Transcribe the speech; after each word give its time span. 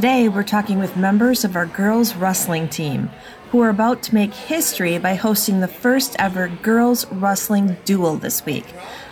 Today, 0.00 0.30
we're 0.30 0.42
talking 0.42 0.78
with 0.78 0.96
members 0.96 1.44
of 1.44 1.56
our 1.56 1.66
girls' 1.66 2.16
wrestling 2.16 2.70
team 2.70 3.10
who 3.50 3.60
are 3.60 3.68
about 3.68 4.02
to 4.04 4.14
make 4.14 4.32
history 4.32 4.96
by 4.96 5.14
hosting 5.14 5.60
the 5.60 5.68
first 5.68 6.16
ever 6.18 6.48
girls' 6.48 7.04
wrestling 7.12 7.76
dual 7.84 8.16
this 8.16 8.46
week 8.46 8.64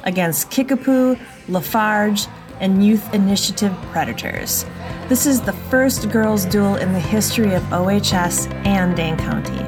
against 0.04 0.50
Kickapoo, 0.50 1.18
LaFarge, 1.46 2.26
and 2.60 2.82
Youth 2.82 3.12
Initiative 3.12 3.76
Predators. 3.92 4.64
This 5.10 5.26
is 5.26 5.42
the 5.42 5.52
first 5.52 6.08
girls' 6.08 6.46
dual 6.46 6.76
in 6.76 6.94
the 6.94 7.00
history 7.00 7.52
of 7.52 7.70
OHS 7.70 8.46
and 8.64 8.96
Dane 8.96 9.18
County. 9.18 9.62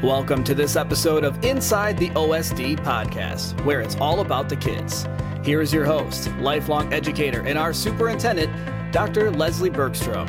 Welcome 0.00 0.42
to 0.44 0.54
this 0.54 0.74
episode 0.74 1.22
of 1.22 1.44
Inside 1.44 1.98
the 1.98 2.08
OSD 2.12 2.78
podcast, 2.78 3.62
where 3.66 3.82
it's 3.82 3.96
all 3.96 4.20
about 4.20 4.48
the 4.48 4.56
kids. 4.56 5.06
Here 5.44 5.60
is 5.60 5.70
your 5.70 5.84
host, 5.84 6.30
lifelong 6.38 6.90
educator, 6.94 7.42
and 7.42 7.58
our 7.58 7.74
superintendent, 7.74 8.50
Dr. 8.92 9.30
Leslie 9.30 9.70
Bergstrom. 9.70 10.28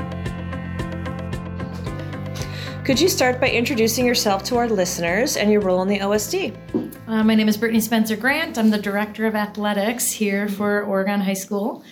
Could 2.85 2.99
you 2.99 3.09
start 3.09 3.41
by 3.41 3.49
introducing 3.49 4.05
yourself 4.05 4.43
to 4.45 4.55
our 4.55 4.69
listeners 4.69 5.35
and 5.35 5.51
your 5.51 5.59
role 5.59 5.81
in 5.81 5.89
the 5.89 5.99
OSD? 5.99 6.55
Uh, 7.07 7.23
my 7.25 7.35
name 7.35 7.49
is 7.49 7.57
Brittany 7.57 7.81
Spencer 7.81 8.15
Grant. 8.15 8.57
I'm 8.57 8.69
the 8.69 8.77
Director 8.77 9.25
of 9.25 9.35
Athletics 9.35 10.09
here 10.11 10.47
for 10.47 10.83
Oregon 10.83 11.19
High 11.19 11.33
School. 11.33 11.83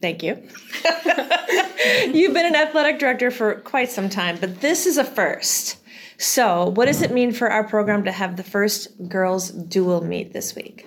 Thank 0.00 0.22
you. 0.22 0.42
You've 2.12 2.32
been 2.32 2.46
an 2.46 2.56
athletic 2.56 2.98
director 2.98 3.30
for 3.30 3.56
quite 3.56 3.90
some 3.90 4.08
time, 4.08 4.38
but 4.40 4.62
this 4.62 4.86
is 4.86 4.96
a 4.96 5.04
first. 5.04 5.83
So, 6.18 6.70
what 6.70 6.86
does 6.86 7.02
it 7.02 7.10
mean 7.10 7.32
for 7.32 7.50
our 7.50 7.64
program 7.64 8.04
to 8.04 8.12
have 8.12 8.36
the 8.36 8.44
first 8.44 9.08
girls 9.08 9.50
dual 9.50 10.04
meet 10.04 10.32
this 10.32 10.54
week? 10.54 10.86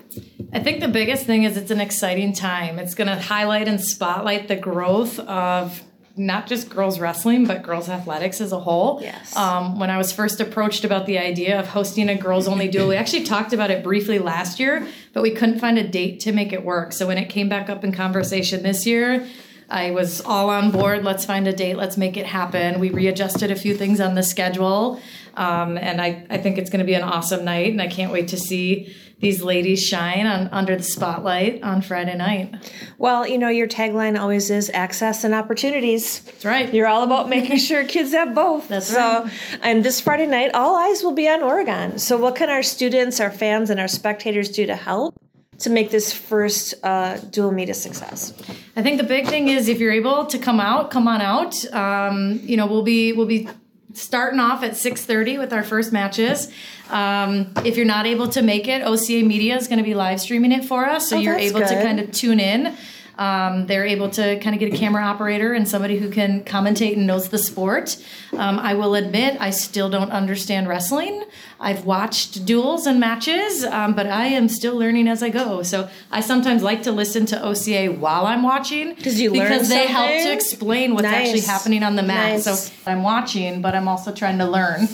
I 0.53 0.59
think 0.59 0.79
the 0.79 0.87
biggest 0.87 1.25
thing 1.25 1.43
is 1.43 1.57
it's 1.57 1.71
an 1.71 1.81
exciting 1.81 2.33
time. 2.33 2.79
It's 2.79 2.95
going 2.95 3.09
to 3.09 3.15
highlight 3.15 3.67
and 3.67 3.81
spotlight 3.81 4.47
the 4.47 4.55
growth 4.55 5.19
of 5.19 5.83
not 6.17 6.47
just 6.47 6.69
girls 6.69 6.99
wrestling, 6.99 7.45
but 7.45 7.61
girls 7.61 7.89
athletics 7.89 8.41
as 8.41 8.51
a 8.51 8.59
whole. 8.59 8.99
Yes. 9.01 9.35
Um, 9.35 9.77
when 9.79 9.89
I 9.89 9.97
was 9.97 10.11
first 10.11 10.39
approached 10.39 10.83
about 10.83 11.05
the 11.05 11.19
idea 11.19 11.59
of 11.59 11.67
hosting 11.67 12.09
a 12.09 12.15
girls 12.15 12.47
only 12.47 12.67
dual, 12.67 12.87
we 12.87 12.95
actually 12.95 13.23
talked 13.23 13.53
about 13.53 13.69
it 13.69 13.83
briefly 13.83 14.17
last 14.17 14.59
year, 14.59 14.87
but 15.13 15.21
we 15.21 15.31
couldn't 15.31 15.59
find 15.59 15.77
a 15.77 15.87
date 15.87 16.19
to 16.21 16.31
make 16.31 16.53
it 16.53 16.63
work. 16.63 16.91
So 16.91 17.07
when 17.07 17.17
it 17.17 17.29
came 17.29 17.49
back 17.49 17.69
up 17.69 17.83
in 17.83 17.91
conversation 17.91 18.63
this 18.63 18.85
year, 18.85 19.27
I 19.69 19.91
was 19.91 20.21
all 20.21 20.49
on 20.49 20.71
board. 20.71 21.03
Let's 21.03 21.25
find 21.25 21.47
a 21.47 21.53
date. 21.53 21.75
Let's 21.75 21.97
make 21.97 22.15
it 22.15 22.25
happen. 22.25 22.79
We 22.79 22.89
readjusted 22.89 23.51
a 23.51 23.55
few 23.55 23.75
things 23.75 23.99
on 23.99 24.15
the 24.15 24.23
schedule. 24.23 25.01
Um, 25.35 25.77
and 25.77 26.01
I, 26.01 26.25
I 26.29 26.37
think 26.37 26.57
it's 26.57 26.69
going 26.69 26.79
to 26.79 26.85
be 26.85 26.93
an 26.93 27.03
awesome 27.03 27.43
night. 27.43 27.71
And 27.71 27.81
I 27.81 27.87
can't 27.87 28.11
wait 28.11 28.29
to 28.29 28.37
see 28.37 28.95
these 29.19 29.41
ladies 29.41 29.83
shine 29.83 30.27
on 30.27 30.47
under 30.49 30.75
the 30.75 30.83
spotlight 30.83 31.63
on 31.63 31.81
Friday 31.81 32.15
night. 32.15 32.71
Well, 32.97 33.27
you 33.27 33.37
know, 33.37 33.49
your 33.49 33.67
tagline 33.67 34.19
always 34.19 34.51
is 34.51 34.69
access 34.73 35.23
and 35.23 35.33
opportunities. 35.33 36.21
That's 36.21 36.45
right. 36.45 36.71
You're 36.71 36.87
all 36.87 37.03
about 37.03 37.27
making 37.27 37.57
sure 37.57 37.83
kids 37.83 38.11
have 38.11 38.35
both. 38.35 38.67
That's 38.69 38.87
so, 38.87 39.23
right. 39.23 39.31
And 39.61 39.83
this 39.83 39.99
Friday 39.99 40.27
night, 40.27 40.51
all 40.53 40.75
eyes 40.75 41.03
will 41.03 41.13
be 41.13 41.27
on 41.27 41.41
Oregon. 41.41 41.97
So, 41.97 42.17
what 42.17 42.35
can 42.35 42.49
our 42.49 42.63
students, 42.63 43.19
our 43.19 43.31
fans, 43.31 43.69
and 43.69 43.79
our 43.79 43.87
spectators 43.87 44.49
do 44.49 44.67
to 44.67 44.75
help 44.75 45.15
to 45.59 45.69
make 45.69 45.89
this 45.91 46.13
first 46.13 46.75
uh, 46.83 47.17
dual 47.17 47.51
meet 47.51 47.69
a 47.69 47.73
success? 47.73 48.33
I 48.75 48.83
think 48.83 48.97
the 49.01 49.07
big 49.07 49.27
thing 49.27 49.47
is 49.47 49.67
if 49.67 49.79
you're 49.79 49.91
able 49.91 50.25
to 50.27 50.37
come 50.37 50.59
out, 50.59 50.91
come 50.91 51.07
on 51.07 51.21
out. 51.21 51.55
Um, 51.73 52.39
you 52.43 52.57
know, 52.57 52.67
we'll 52.67 52.83
be 52.83 53.13
we'll 53.13 53.25
be 53.25 53.47
starting 53.93 54.39
off 54.39 54.63
at 54.63 54.73
6.30 54.73 55.39
with 55.39 55.51
our 55.51 55.63
first 55.63 55.91
matches 55.91 56.51
um, 56.91 57.51
if 57.65 57.77
you're 57.77 57.85
not 57.85 58.05
able 58.05 58.27
to 58.27 58.43
make 58.43 58.67
it 58.67 58.83
OCA 58.83 59.23
media 59.23 59.55
is 59.55 59.67
going 59.67 59.79
to 59.79 59.83
be 59.83 59.95
live 59.95 60.21
streaming 60.21 60.51
it 60.51 60.63
for 60.65 60.85
us 60.85 61.09
so 61.09 61.15
Oh, 61.15 61.19
you're 61.19 61.35
able 61.35 61.61
to 61.61 61.81
kind 61.81 61.99
of 61.99 62.11
tune 62.11 62.39
in 62.39 62.75
um, 63.17 63.65
they're 63.67 63.85
able 63.85 64.09
to 64.11 64.39
kind 64.39 64.55
of 64.55 64.59
get 64.59 64.73
a 64.73 64.77
camera 64.77 65.03
operator 65.03 65.53
and 65.53 65.67
somebody 65.67 65.97
who 65.97 66.09
can 66.09 66.43
commentate 66.43 66.95
and 66.97 67.07
knows 67.07 67.29
the 67.29 67.37
sport. 67.37 67.97
Um, 68.33 68.59
i 68.59 68.73
will 68.73 68.93
admit 68.95 69.37
i 69.39 69.49
still 69.49 69.89
don't 69.89 70.11
understand 70.11 70.67
wrestling. 70.67 71.23
I've 71.59 71.85
watched 71.85 72.45
duals 72.45 72.85
and 72.85 72.99
matches 72.99 73.63
um, 73.63 73.93
but 73.95 74.05
i 74.07 74.25
am 74.27 74.47
still 74.49 74.75
learning 74.75 75.07
as 75.07 75.23
i 75.23 75.29
go. 75.29 75.63
So 75.63 75.89
i 76.11 76.21
sometimes 76.21 76.61
like 76.63 76.83
to 76.83 76.91
listen 76.91 77.25
to 77.27 77.43
OCA 77.43 77.87
while 77.89 78.25
i'm 78.25 78.43
watching 78.43 78.95
'Cause 78.95 79.19
you 79.19 79.31
learn 79.31 79.47
because 79.49 79.69
they 79.69 79.87
help 79.87 80.09
to 80.09 80.31
explain 80.33 80.93
what's 80.93 81.05
actually 81.07 81.41
happening 81.41 81.83
on 81.83 81.95
the 81.95 82.03
mat. 82.03 82.33
Nice. 82.33 82.43
so 82.45 82.73
I'm 82.85 83.03
watching, 83.03 83.61
but 83.61 83.73
I'm 83.75 83.87
also 83.87 84.11
trying 84.13 84.37
to 84.39 84.45
learn. 84.45 84.87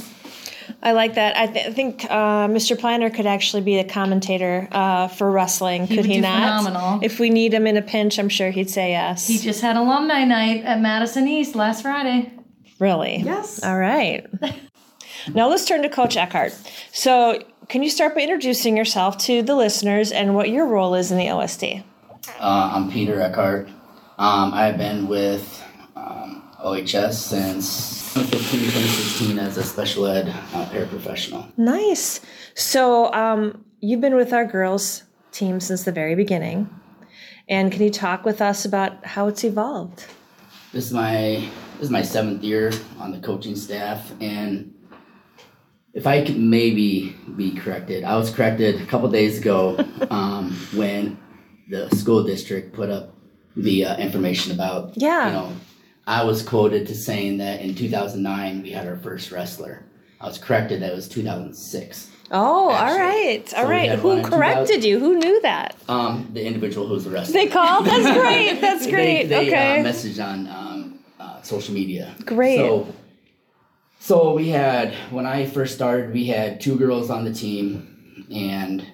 I 0.84 0.92
like 0.92 1.16
that. 1.16 1.38
I, 1.38 1.48
th- 1.48 1.68
I 1.68 1.72
think 1.72 2.04
uh, 2.10 2.48
Mr. 2.50 2.78
Planner 2.78 3.10
could 3.10 3.26
actually 3.26 3.62
be 3.64 3.80
a 3.80 3.86
commentator 3.86 4.68
uh, 4.70 5.08
for 5.08 5.32
wrestling, 5.32 5.88
could 5.88 5.98
would 5.98 6.06
he 6.06 6.16
do 6.16 6.22
not? 6.22 6.64
phenomenal. 6.64 7.00
If 7.02 7.20
we 7.20 7.30
need 7.30 7.54
him 7.54 7.66
in 7.66 7.78
a 7.78 7.82
pinch, 7.82 8.20
I'm 8.20 8.28
sure 8.28 8.52
he'd 8.52 8.70
say 8.70 8.92
yes. 8.92 9.26
He 9.26 9.38
just 9.38 9.62
had 9.62 9.78
alumni 9.78 10.26
night 10.26 10.66
at 10.66 10.82
Madison 10.82 11.26
East 11.26 11.56
last 11.56 11.84
Friday. 11.84 12.34
Really? 12.80 13.20
Yes. 13.20 13.64
All 13.64 13.78
right. 13.80 14.28
now 15.34 15.48
let's 15.48 15.64
turn 15.64 15.84
to 15.84 15.90
Coach 15.90 16.18
Eckhart. 16.18 16.54
So, 16.92 17.42
can 17.70 17.82
you 17.82 17.90
start 17.90 18.14
by 18.14 18.22
introducing 18.22 18.76
yourself 18.76 19.18
to 19.20 19.42
the 19.42 19.56
listeners 19.56 20.12
and 20.12 20.36
what 20.36 20.50
your 20.50 20.68
role 20.68 20.96
is 20.96 21.14
in 21.14 21.18
the 21.18 21.28
OSD? 21.28 21.82
Uh, 22.40 22.72
I'm 22.74 22.92
Peter 22.92 23.22
Eckhart. 23.22 23.70
Um, 24.18 24.54
I've 24.54 24.78
been 24.78 25.08
with 25.08 25.64
um, 25.96 26.44
OHS 26.60 27.26
since 27.26 28.03
2015, 28.14 28.60
2016 28.60 29.40
as 29.40 29.58
a 29.58 29.64
special 29.64 30.06
ed 30.06 30.28
uh, 30.30 30.66
paraprofessional. 30.70 31.52
Nice. 31.58 32.22
So, 32.54 33.12
um, 33.14 33.66
you've 33.80 34.02
been 34.02 34.16
with 34.16 34.34
our 34.34 34.46
girls 34.46 35.04
team 35.32 35.60
since 35.60 35.84
the 35.84 35.92
very 35.92 36.14
beginning. 36.14 36.70
And 37.50 37.72
can 37.72 37.82
you 37.82 37.90
talk 37.90 38.24
with 38.24 38.42
us 38.42 38.66
about 38.66 39.04
how 39.06 39.28
it's 39.28 39.44
evolved? 39.44 40.06
This 40.72 40.86
is 40.86 40.94
my 40.94 41.50
this 41.76 41.84
is 41.86 41.90
my 41.90 42.04
seventh 42.04 42.44
year 42.44 42.72
on 43.00 43.12
the 43.12 43.20
coaching 43.20 43.56
staff, 43.56 44.12
and 44.22 44.74
if 45.94 46.08
I 46.08 46.24
could 46.24 46.38
maybe 46.40 47.16
be 47.36 47.52
corrected, 47.52 48.04
I 48.04 48.16
was 48.16 48.30
corrected 48.30 48.82
a 48.82 48.86
couple 48.86 49.10
days 49.10 49.40
ago 49.40 49.78
um, 50.10 50.52
when 50.74 51.18
the 51.68 51.90
school 51.96 52.24
district 52.24 52.74
put 52.74 52.90
up 52.90 53.14
the 53.56 53.86
uh, 53.86 53.98
information 53.98 54.52
about 54.54 54.94
Yeah. 54.96 55.28
you 55.28 55.34
know 55.34 55.54
I 56.06 56.24
was 56.24 56.42
quoted 56.44 56.88
to 56.88 56.96
saying 56.96 57.38
that 57.38 57.62
in 57.62 57.76
2009 57.76 58.62
we 58.64 58.72
had 58.72 58.88
our 58.88 58.98
first 58.98 59.32
wrestler. 59.32 59.84
I 60.20 60.28
was 60.28 60.38
corrected 60.38 60.82
that 60.82 60.92
it 60.92 60.96
was 60.96 61.08
2006. 61.08 62.10
Oh, 62.32 62.70
all 62.70 62.72
Actually. 62.72 63.00
right. 63.00 63.54
All 63.54 63.64
So 63.64 63.68
we 63.68 63.72
right. 63.72 64.00
Who 64.00 64.24
corrected 64.24 64.84
you? 64.84 65.00
Who 65.00 65.18
knew 65.20 65.42
that? 65.42 65.76
Um, 65.88 66.30
the 66.34 66.44
individual 66.46 66.88
who 66.88 66.94
was 66.94 67.04
the 67.06 67.12
wrestler. 67.12 67.34
They 67.34 67.48
called? 67.48 67.86
That's 67.86 68.18
great. 68.20 68.60
That's 68.60 68.88
great. 68.88 69.26
They, 69.26 69.46
they 69.46 69.48
okay. 69.50 69.82
uh, 69.82 69.84
messaged 69.86 70.24
on 70.26 70.48
um, 70.48 71.00
uh, 71.20 71.42
social 71.42 71.74
media. 71.74 72.16
Great. 72.26 72.58
So, 72.58 72.94
so 74.00 74.34
we 74.34 74.50
had 74.50 74.94
when 75.12 75.26
I 75.26 75.46
first 75.46 75.76
started, 75.76 76.14
we 76.14 76.26
had 76.26 76.60
two 76.60 76.78
girls 76.78 77.10
on 77.10 77.24
the 77.24 77.34
team, 77.34 78.26
and 78.34 78.86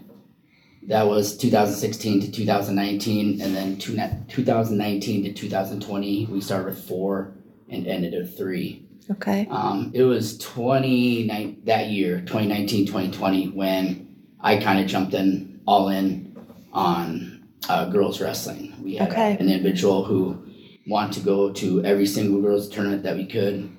that 0.83 1.05
was 1.07 1.37
2016 1.37 2.21
to 2.21 2.31
2019, 2.31 3.41
and 3.41 3.55
then 3.55 3.77
two, 3.77 3.95
2019 4.27 5.23
to 5.25 5.33
2020, 5.33 6.25
we 6.27 6.41
started 6.41 6.65
with 6.67 6.83
four 6.87 7.33
and 7.69 7.85
ended 7.87 8.13
with 8.13 8.37
three. 8.37 8.85
okay. 9.11 9.47
Um, 9.51 9.91
it 9.93 10.03
was 10.03 10.37
29 10.39 11.61
that 11.65 11.87
year, 11.89 12.19
2019, 12.21 12.85
2020, 12.87 13.47
when 13.49 14.15
I 14.39 14.57
kind 14.57 14.79
of 14.79 14.87
jumped 14.87 15.13
in 15.13 15.59
all 15.67 15.89
in 15.89 16.35
on 16.73 17.47
uh, 17.67 17.85
girls 17.89 18.21
wrestling. 18.21 18.73
We 18.81 18.95
had 18.95 19.11
Okay. 19.11 19.33
an 19.39 19.49
individual 19.49 20.05
who 20.05 20.43
wanted 20.87 21.13
to 21.13 21.19
go 21.21 21.51
to 21.53 21.83
every 21.83 22.05
single 22.07 22.41
girls 22.41 22.69
tournament 22.69 23.03
that 23.03 23.15
we 23.17 23.25
could 23.25 23.69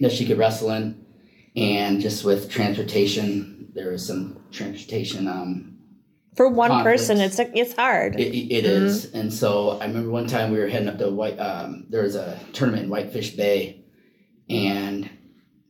that 0.00 0.10
she 0.10 0.26
could 0.26 0.36
wrestle 0.36 0.70
in, 0.70 1.06
and 1.56 2.00
just 2.00 2.24
with 2.24 2.50
transportation, 2.50 3.70
there 3.74 3.92
was 3.92 4.04
some 4.06 4.38
transportation. 4.50 5.28
Um, 5.28 5.73
For 6.36 6.48
one 6.48 6.70
conflicts. 6.70 7.02
person, 7.06 7.20
it's 7.20 7.38
it's 7.38 7.74
hard. 7.74 8.18
it, 8.18 8.34
it 8.34 8.52
it 8.52 8.64
is. 8.64 9.12
and 9.12 9.32
so 9.32 9.78
I 9.80 9.86
remember 9.86 10.10
one 10.10 10.26
time 10.26 10.50
we 10.52 10.58
were 10.58 10.66
heading 10.68 10.88
up 10.88 10.98
to 10.98 11.10
White. 11.10 11.38
Um, 11.38 11.86
there 11.90 12.02
was 12.02 12.16
a 12.16 12.38
tournament 12.52 12.84
in 12.84 12.90
Whitefish 12.90 13.36
Bay, 13.36 13.84
and 14.50 15.08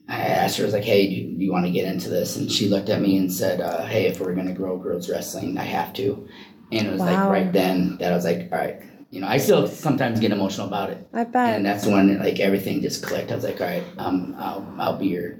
I 0.09 0.21
asked 0.21 0.57
her, 0.59 0.65
I 0.65 0.67
was 0.67 0.75
like, 0.75 0.85
"Hey, 0.85 1.07
do 1.09 1.15
you, 1.15 1.37
you 1.39 1.53
want 1.53 1.67
to 1.67 1.73
get 1.73 1.87
into 1.87 2.09
this?" 2.09 2.37
And 2.37 2.51
she 2.51 2.69
looked 2.69 2.89
at 2.89 3.01
me 3.01 3.17
and 3.17 3.33
said, 3.33 3.61
uh, 3.61 3.85
"Hey, 3.85 4.07
if 4.07 4.21
we're 4.21 4.35
gonna 4.35 4.55
grow 4.55 4.79
girls 4.79 5.09
wrestling, 5.11 5.59
I 5.59 5.65
have 5.65 5.93
to." 5.95 6.29
And 6.73 6.87
it 6.89 6.91
was 6.91 7.01
Wow. 7.01 7.07
like 7.07 7.31
right 7.31 7.53
then 7.53 7.99
that 7.99 8.13
I 8.13 8.17
was 8.17 8.25
like, 8.25 8.49
"All 8.53 8.59
right." 8.59 8.81
You 9.11 9.21
know, 9.21 9.29
I 9.29 9.37
still 9.39 9.69
sometimes 9.69 10.19
get 10.19 10.33
emotional 10.33 10.67
about 10.67 10.91
it, 10.91 11.07
I 11.13 11.23
bet. 11.25 11.55
and 11.57 11.65
that's 11.65 11.87
when 11.87 12.19
like 12.19 12.41
everything 12.41 12.81
just 12.83 13.03
clicked. 13.05 13.31
I 13.31 13.37
was 13.37 13.45
like, 13.45 13.61
"All 13.61 13.67
right, 13.67 13.85
um, 13.99 14.35
I'll 14.39 14.67
I'll 14.79 14.97
be 14.99 15.07
your 15.09 15.39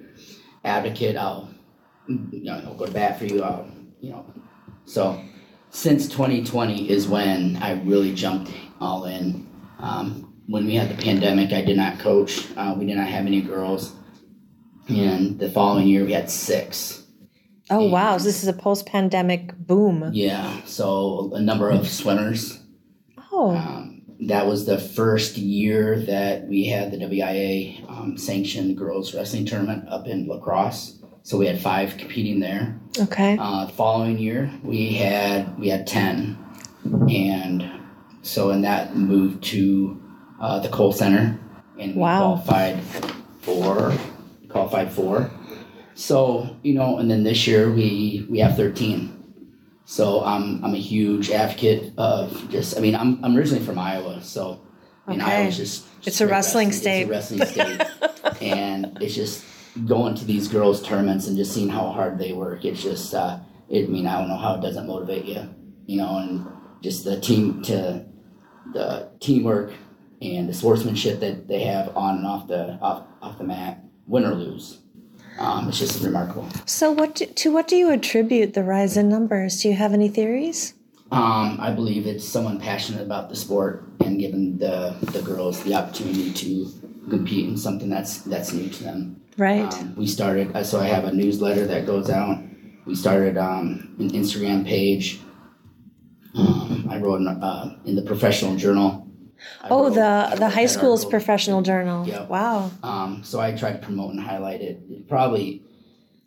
advocate. 0.65 1.17
I'll 1.17 1.49
you 2.09 2.45
know 2.45 2.61
I'll 2.67 2.75
go 2.75 2.87
to 2.87 2.93
bat 2.93 3.19
for 3.19 3.25
you. 3.25 3.43
I'll 3.43 3.67
you 4.01 4.11
know." 4.11 4.25
So 4.87 5.23
since 5.71 6.09
2020 6.09 6.89
is 6.91 7.09
when 7.09 7.57
I 7.57 7.73
really 7.83 8.15
jumped 8.15 8.51
all 8.81 9.05
in. 9.05 9.47
Um, 9.79 10.33
when 10.47 10.67
we 10.67 10.75
had 10.75 10.91
the 10.91 11.03
pandemic, 11.03 11.53
I 11.53 11.63
did 11.63 11.77
not 11.77 11.99
coach. 11.99 12.47
Uh, 12.57 12.75
we 12.79 12.87
did 12.87 12.97
not 12.97 13.09
have 13.09 13.27
any 13.27 13.41
girls. 13.41 13.93
And 14.89 15.39
the 15.39 15.51
following 15.51 15.89
year, 15.89 16.05
we 16.05 16.13
had 16.13 16.31
six. 16.31 17.03
oh 17.71 17.89
wow, 17.89 18.19
so 18.19 18.25
this 18.25 18.43
is 18.43 18.49
a 18.49 18.53
post-pandemic 18.53 19.57
boom. 19.57 20.11
Yeah, 20.13 20.61
so 20.67 21.33
a 21.35 21.41
number 21.41 21.71
of 21.71 21.89
swimmers, 21.89 22.61
Oh, 23.33 23.57
um, 23.57 24.03
that 24.29 24.47
was 24.47 24.67
the 24.67 24.79
first 24.79 25.39
year 25.39 25.99
that 26.01 26.47
we 26.47 26.67
had 26.67 26.93
the 26.93 26.99
WIA 26.99 27.89
um, 27.91 28.19
sanctioned 28.19 28.77
girls 28.77 29.15
wrestling 29.15 29.47
tournament 29.47 29.89
up 29.89 30.07
in 30.07 30.27
La 30.27 30.39
Crosse. 30.39 30.99
So 31.25 31.39
we 31.39 31.47
had 31.47 31.59
five 31.59 31.97
competing 31.97 32.39
there. 32.41 32.79
Okay. 33.01 33.39
Uh, 33.41 33.65
the 33.65 33.73
following 33.73 34.19
year, 34.19 34.51
we 34.63 34.93
had 34.93 35.59
we 35.59 35.69
had 35.69 35.87
ten, 35.87 36.37
and 37.09 37.65
so 38.23 38.51
in 38.51 38.61
that 38.63 38.95
moved 38.95 39.43
to 39.45 40.01
uh, 40.39 40.59
the 40.61 40.69
Kohl 40.69 40.93
Center, 40.93 41.39
and 41.81 41.95
we 41.95 42.01
Wow. 42.03 42.43
qualified 42.43 42.81
for 43.41 43.97
qualified 44.51 44.93
for. 44.93 45.31
So 45.95 46.57
you 46.63 46.75
know, 46.75 46.99
and 46.99 47.11
then 47.11 47.25
this 47.25 47.47
year 47.47 47.73
we 47.73 48.27
we 48.29 48.39
have 48.41 48.55
thirteen. 48.57 49.11
So 49.87 50.23
I'm 50.25 50.63
I'm 50.63 50.75
a 50.75 50.79
huge 50.79 51.31
advocate 51.31 51.93
of 51.97 52.51
just. 52.51 52.77
I 52.77 52.81
mean, 52.81 52.95
I'm 52.95 53.25
I'm 53.25 53.35
originally 53.35 53.65
from 53.65 53.79
Iowa, 53.79 54.23
so 54.23 54.61
and 55.07 55.23
Okay. 55.23 55.31
Iowa's 55.43 55.57
just, 55.57 55.85
just 56.03 56.09
It's 56.09 56.21
a 56.21 56.27
wrestling 56.27 56.69
It's 56.69 56.79
state. 56.79 57.05
a 57.05 57.07
wrestling 57.11 57.45
state, 57.47 57.81
and 58.43 58.99
it's 59.01 59.15
just 59.15 59.43
going 59.87 60.15
to 60.15 60.25
these 60.25 60.49
girls' 60.49 60.83
tournaments 60.83 61.27
and 61.27 61.37
just 61.37 61.53
seeing 61.53 61.69
how 61.69 61.91
hard 61.91 62.19
they 62.19 62.33
work. 62.33 62.65
It's 62.65 62.83
just. 62.83 63.15
Uh, 63.15 63.41
it, 63.69 63.87
I 63.87 63.89
mean, 63.89 64.07
I 64.07 64.19
don't 64.19 64.29
know 64.29 64.37
how 64.37 64.55
it 64.55 64.61
doesn't 64.61 64.87
motivate 64.87 65.25
you, 65.25 65.49
you 65.87 65.97
know, 65.97 66.19
and 66.19 66.47
just 66.83 67.05
the 67.05 67.21
team 67.21 67.63
to 67.63 68.05
the 68.73 69.11
teamwork 69.21 69.73
and 70.21 70.49
the 70.49 70.55
sportsmanship 70.55 71.21
that 71.21 71.49
they 71.49 71.61
have 71.61 71.97
on 71.97 72.19
and 72.19 72.27
off 72.27 72.47
the 72.49 72.79
off, 72.81 73.07
off 73.23 73.39
the 73.39 73.45
mat, 73.45 73.83
win 74.07 74.25
or 74.25 74.35
lose. 74.35 74.79
Um, 75.39 75.69
it's 75.69 75.81
just 75.81 76.03
remarkable. 76.05 76.49
So, 76.65 76.93
what 76.93 77.17
do, 77.17 77.27
to 77.27 77.53
what 77.53 77.67
do 77.67 77.77
you 77.77 77.91
attribute 77.91 78.55
the 78.55 78.63
rise 78.63 78.97
in 78.97 79.09
numbers? 79.09 79.63
Do 79.63 79.69
you 79.69 79.75
have 79.75 79.93
any 79.93 80.09
theories? 80.09 80.75
Um, 81.11 81.59
I 81.61 81.71
believe 81.71 82.07
it's 82.07 82.27
someone 82.27 82.61
passionate 82.61 83.03
about 83.03 83.29
the 83.29 83.37
sport 83.37 83.85
and 84.01 84.19
giving 84.19 84.59
the, 84.59 84.97
the 85.13 85.23
girls 85.23 85.63
the 85.63 85.75
opportunity 85.75 86.33
to 86.33 86.73
compete 87.11 87.49
in 87.49 87.57
something 87.57 87.89
that's 87.89 88.19
that's 88.19 88.53
new 88.53 88.69
to 88.69 88.85
them. 88.85 89.21
Right. 89.37 89.73
Um, 89.73 89.95
we 89.97 90.07
started, 90.07 90.55
uh, 90.55 90.63
so 90.65 90.81
I 90.81 90.87
have 90.87 91.05
a 91.05 91.13
newsletter 91.13 91.67
that 91.67 91.87
goes 91.87 92.09
out. 92.11 92.43
We 92.87 92.95
started 92.95 93.37
um, 93.37 93.95
an 93.99 94.11
Instagram 94.11 94.67
page. 94.67 95.21
Um, 96.37 96.87
I 96.91 96.99
wrote 96.99 97.21
in, 97.21 97.29
uh, 97.29 97.79
in 97.85 97.95
the 97.97 98.03
professional 98.03 98.57
journal. 98.57 99.09
I 99.63 99.69
oh, 99.71 99.85
wrote- 99.85 99.95
the 99.95 100.37
the 100.39 100.49
high 100.49 100.67
school's 100.67 101.01
article. 101.01 101.11
professional 101.11 101.63
journal. 101.63 102.07
Yeah. 102.07 102.25
Wow. 102.27 102.71
Um, 102.83 103.23
so 103.25 103.41
I 103.41 103.53
tried 103.53 103.73
to 103.73 103.79
promote 103.79 104.13
and 104.13 104.21
highlight 104.21 104.61
it. 104.61 105.09
Probably 105.09 105.63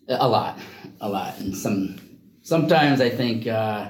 a 0.07 0.27
lot, 0.27 0.59
a 1.01 1.09
lot, 1.09 1.37
and 1.39 1.55
some. 1.55 1.99
Sometimes 2.41 3.01
I 3.01 3.09
think, 3.09 3.45
uh, 3.45 3.89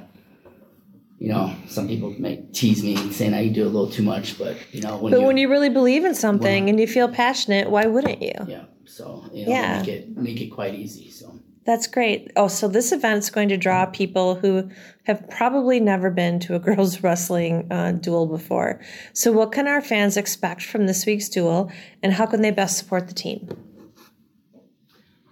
you 1.19 1.29
know, 1.29 1.55
some 1.67 1.87
people 1.87 2.15
may 2.17 2.37
tease 2.53 2.83
me 2.83 2.95
saying 3.11 3.35
I 3.35 3.49
do 3.49 3.63
a 3.63 3.69
little 3.69 3.89
too 3.89 4.01
much, 4.01 4.37
but 4.39 4.57
you 4.73 4.81
know, 4.81 4.97
when 4.97 5.11
But 5.11 5.19
you, 5.21 5.27
when 5.27 5.37
you 5.37 5.47
really 5.47 5.69
believe 5.69 6.03
in 6.05 6.15
something 6.15 6.67
and 6.69 6.79
you 6.79 6.87
feel 6.87 7.07
passionate, 7.07 7.69
why 7.69 7.85
wouldn't 7.85 8.19
you? 8.21 8.33
yeah, 8.47 8.63
so 8.87 9.29
you 9.33 9.45
know, 9.45 9.51
Yeah. 9.51 9.79
make 9.79 9.87
it 9.87 10.17
make 10.17 10.41
it 10.41 10.47
quite 10.47 10.73
easy. 10.75 11.11
So 11.11 11.39
That's 11.65 11.87
great. 11.87 12.31
Oh, 12.35 12.47
so 12.47 12.67
this 12.67 12.91
event's 12.93 13.29
going 13.29 13.49
to 13.49 13.57
draw 13.57 13.85
people 13.85 14.35
who 14.35 14.69
have 15.03 15.29
probably 15.29 15.79
never 15.79 16.09
been 16.09 16.39
to 16.41 16.55
a 16.55 16.59
girls' 16.67 17.03
wrestling 17.03 17.67
uh, 17.71 17.91
dual 17.91 18.25
before. 18.25 18.79
So, 19.13 19.31
what 19.31 19.51
can 19.51 19.67
our 19.67 19.81
fans 19.81 20.15
expect 20.17 20.63
from 20.63 20.87
this 20.87 21.05
week's 21.05 21.29
dual, 21.29 21.69
and 22.01 22.13
how 22.13 22.25
can 22.25 22.41
they 22.41 22.51
best 22.51 22.77
support 22.77 23.07
the 23.07 23.13
team? 23.13 23.49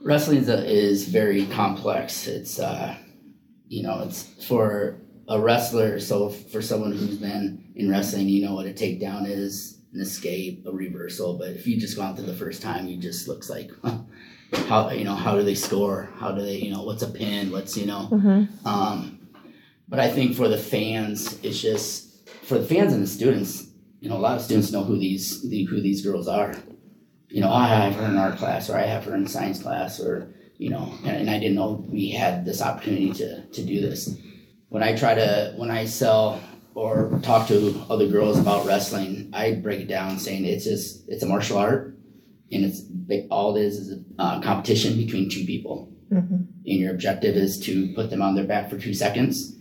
wrestling 0.05 0.37
is, 0.37 0.49
a, 0.49 0.63
is 0.65 1.07
very 1.09 1.45
complex. 1.47 2.27
It's 2.27 2.59
uh, 2.59 2.95
you 3.67 3.83
know, 3.83 4.03
it's 4.03 4.23
for 4.45 5.01
a 5.27 5.39
wrestler. 5.39 5.99
So 5.99 6.29
for 6.29 6.61
someone 6.61 6.91
who's 6.91 7.17
been 7.17 7.71
in 7.75 7.89
wrestling, 7.89 8.29
you 8.29 8.45
know 8.45 8.53
what 8.53 8.67
a 8.67 8.73
takedown 8.73 9.27
is, 9.27 9.74
an 9.95 10.01
escape, 10.01 10.65
a 10.67 10.71
reversal. 10.71 11.37
But 11.37 11.49
if 11.49 11.65
you 11.65 11.79
just 11.79 11.97
gone 11.97 12.15
through 12.15 12.25
the 12.25 12.35
first 12.35 12.61
time, 12.61 12.87
you 12.87 12.97
just 12.97 13.27
looks 13.27 13.49
like 13.49 13.71
huh, 13.83 13.99
how 14.67 14.91
you 14.91 15.03
know 15.03 15.15
how 15.15 15.35
do 15.35 15.43
they 15.43 15.55
score? 15.55 16.09
How 16.17 16.31
do 16.31 16.41
they 16.41 16.57
you 16.57 16.71
know 16.71 16.83
what's 16.83 17.01
a 17.01 17.09
pin? 17.09 17.51
What's 17.51 17.75
you 17.75 17.87
know. 17.87 18.07
Um, 18.65 19.27
but 19.87 19.99
I 19.99 20.09
think 20.09 20.35
for 20.35 20.47
the 20.47 20.57
fans, 20.57 21.39
it's 21.43 21.61
just 21.61 22.29
for 22.43 22.57
the 22.57 22.65
fans 22.65 22.93
and 22.93 23.01
the 23.01 23.07
students. 23.07 23.69
You 24.01 24.09
know, 24.09 24.17
a 24.17 24.19
lot 24.19 24.35
of 24.37 24.43
students 24.43 24.71
know 24.71 24.83
who 24.83 24.99
these 24.99 25.49
the, 25.49 25.63
who 25.63 25.81
these 25.81 26.05
girls 26.05 26.27
are 26.27 26.53
you 27.35 27.41
know, 27.41 27.51
I 27.51 27.67
have 27.67 27.95
her 27.95 28.05
in 28.05 28.17
art 28.17 28.37
class 28.37 28.69
or 28.69 28.77
I 28.77 28.83
have 28.83 29.03
her 29.03 29.13
in 29.13 29.27
science 29.27 29.61
class 29.61 29.99
or, 29.99 30.33
you 30.57 30.69
know, 30.69 30.93
and, 31.03 31.17
and 31.17 31.29
I 31.29 31.37
didn't 31.37 31.55
know 31.55 31.83
we 31.89 32.11
had 32.11 32.45
this 32.45 32.61
opportunity 32.61 33.11
to, 33.11 33.45
to 33.45 33.61
do 33.61 33.81
this. 33.81 34.17
When 34.69 34.81
I 34.81 34.95
try 34.95 35.15
to, 35.15 35.53
when 35.57 35.69
I 35.69 35.83
sell 35.83 36.39
or 36.75 37.19
talk 37.23 37.47
to 37.47 37.81
other 37.89 38.07
girls 38.07 38.37
about 38.37 38.65
wrestling, 38.65 39.31
I 39.33 39.53
break 39.53 39.79
it 39.79 39.87
down 39.87 40.19
saying 40.19 40.45
it's 40.45 40.65
just, 40.65 41.07
it's 41.07 41.23
a 41.23 41.25
martial 41.25 41.57
art 41.57 41.97
and 42.51 42.65
it's 42.65 42.81
ba- 42.81 43.27
all 43.31 43.55
it 43.55 43.61
is 43.61 43.79
is 43.79 43.97
a 43.97 44.21
uh, 44.21 44.41
competition 44.41 44.97
between 44.97 45.29
two 45.29 45.45
people. 45.45 45.91
And 46.11 46.49
your 46.65 46.91
objective 46.91 47.35
is 47.35 47.59
to 47.61 47.93
put 47.95 48.09
them 48.09 48.21
on 48.21 48.35
their 48.35 48.45
back 48.45 48.69
for 48.69 48.77
two 48.77 48.93
seconds 48.93 49.55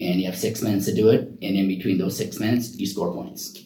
and 0.00 0.20
you 0.20 0.26
have 0.26 0.36
six 0.36 0.62
minutes 0.62 0.86
to 0.86 0.94
do 0.94 1.10
it. 1.10 1.28
And 1.42 1.56
in 1.56 1.68
between 1.68 1.98
those 1.98 2.16
six 2.16 2.38
minutes, 2.38 2.76
you 2.76 2.86
score 2.86 3.12
points. 3.12 3.56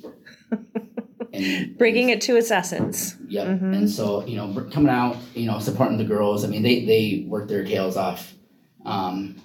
and 1.32 1.76
Bringing 1.78 2.10
it 2.10 2.20
to 2.22 2.36
its 2.36 2.50
essence. 2.50 3.16
Yep. 3.28 3.46
And 3.46 3.90
so, 3.90 4.24
you 4.26 4.36
know, 4.36 4.68
coming 4.70 4.90
out, 4.90 5.16
you 5.34 5.46
know, 5.46 5.58
supporting 5.58 5.98
the 5.98 6.04
girls. 6.04 6.44
I 6.44 6.48
mean, 6.48 6.62
they 6.62 6.84
they 6.84 7.24
work 7.26 7.48
their 7.48 7.64
tails 7.64 7.96
off, 7.96 8.32
um, 8.84 9.36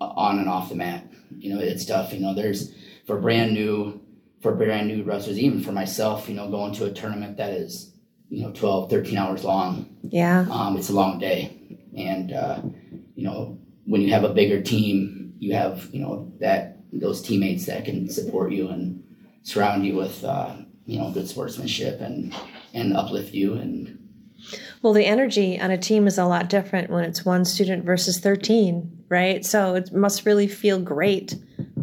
on 0.00 0.38
and 0.38 0.48
off 0.48 0.68
the 0.68 0.74
mat. 0.74 1.09
You 1.36 1.54
know, 1.54 1.60
it's 1.60 1.84
tough. 1.84 2.12
You 2.12 2.20
know, 2.20 2.34
there's 2.34 2.72
for 3.06 3.18
brand 3.18 3.54
new 3.54 4.00
for 4.40 4.54
brand 4.54 4.88
new 4.88 5.02
wrestlers, 5.02 5.38
even 5.38 5.62
for 5.62 5.72
myself. 5.72 6.28
You 6.28 6.34
know, 6.34 6.50
going 6.50 6.72
to 6.74 6.86
a 6.86 6.92
tournament 6.92 7.36
that 7.36 7.52
is, 7.52 7.92
you 8.28 8.42
know, 8.42 8.52
12, 8.52 8.90
13 8.90 9.18
hours 9.18 9.44
long. 9.44 9.96
Yeah. 10.02 10.46
Um, 10.50 10.76
it's 10.76 10.90
a 10.90 10.94
long 10.94 11.18
day, 11.18 11.78
and 11.96 12.32
uh, 12.32 12.62
you 13.14 13.24
know, 13.24 13.58
when 13.84 14.00
you 14.00 14.10
have 14.12 14.24
a 14.24 14.32
bigger 14.34 14.62
team, 14.62 15.34
you 15.38 15.54
have 15.54 15.88
you 15.92 16.00
know 16.00 16.32
that 16.40 16.78
those 16.92 17.22
teammates 17.22 17.66
that 17.66 17.84
can 17.84 18.08
support 18.08 18.52
you 18.52 18.68
and 18.68 19.02
surround 19.42 19.84
you 19.84 19.96
with 19.96 20.24
uh, 20.24 20.56
you 20.86 20.98
know 20.98 21.10
good 21.10 21.28
sportsmanship 21.28 22.00
and 22.00 22.34
and 22.74 22.96
uplift 22.96 23.32
you 23.34 23.54
and 23.54 23.99
Well, 24.82 24.92
the 24.92 25.06
energy 25.06 25.60
on 25.60 25.70
a 25.70 25.78
team 25.78 26.06
is 26.06 26.18
a 26.18 26.26
lot 26.26 26.48
different 26.48 26.90
when 26.90 27.04
it's 27.04 27.24
one 27.24 27.44
student 27.44 27.84
versus 27.84 28.18
13, 28.18 29.04
right? 29.08 29.44
So 29.44 29.74
it 29.74 29.92
must 29.92 30.26
really 30.26 30.48
feel 30.48 30.80
great 30.80 31.34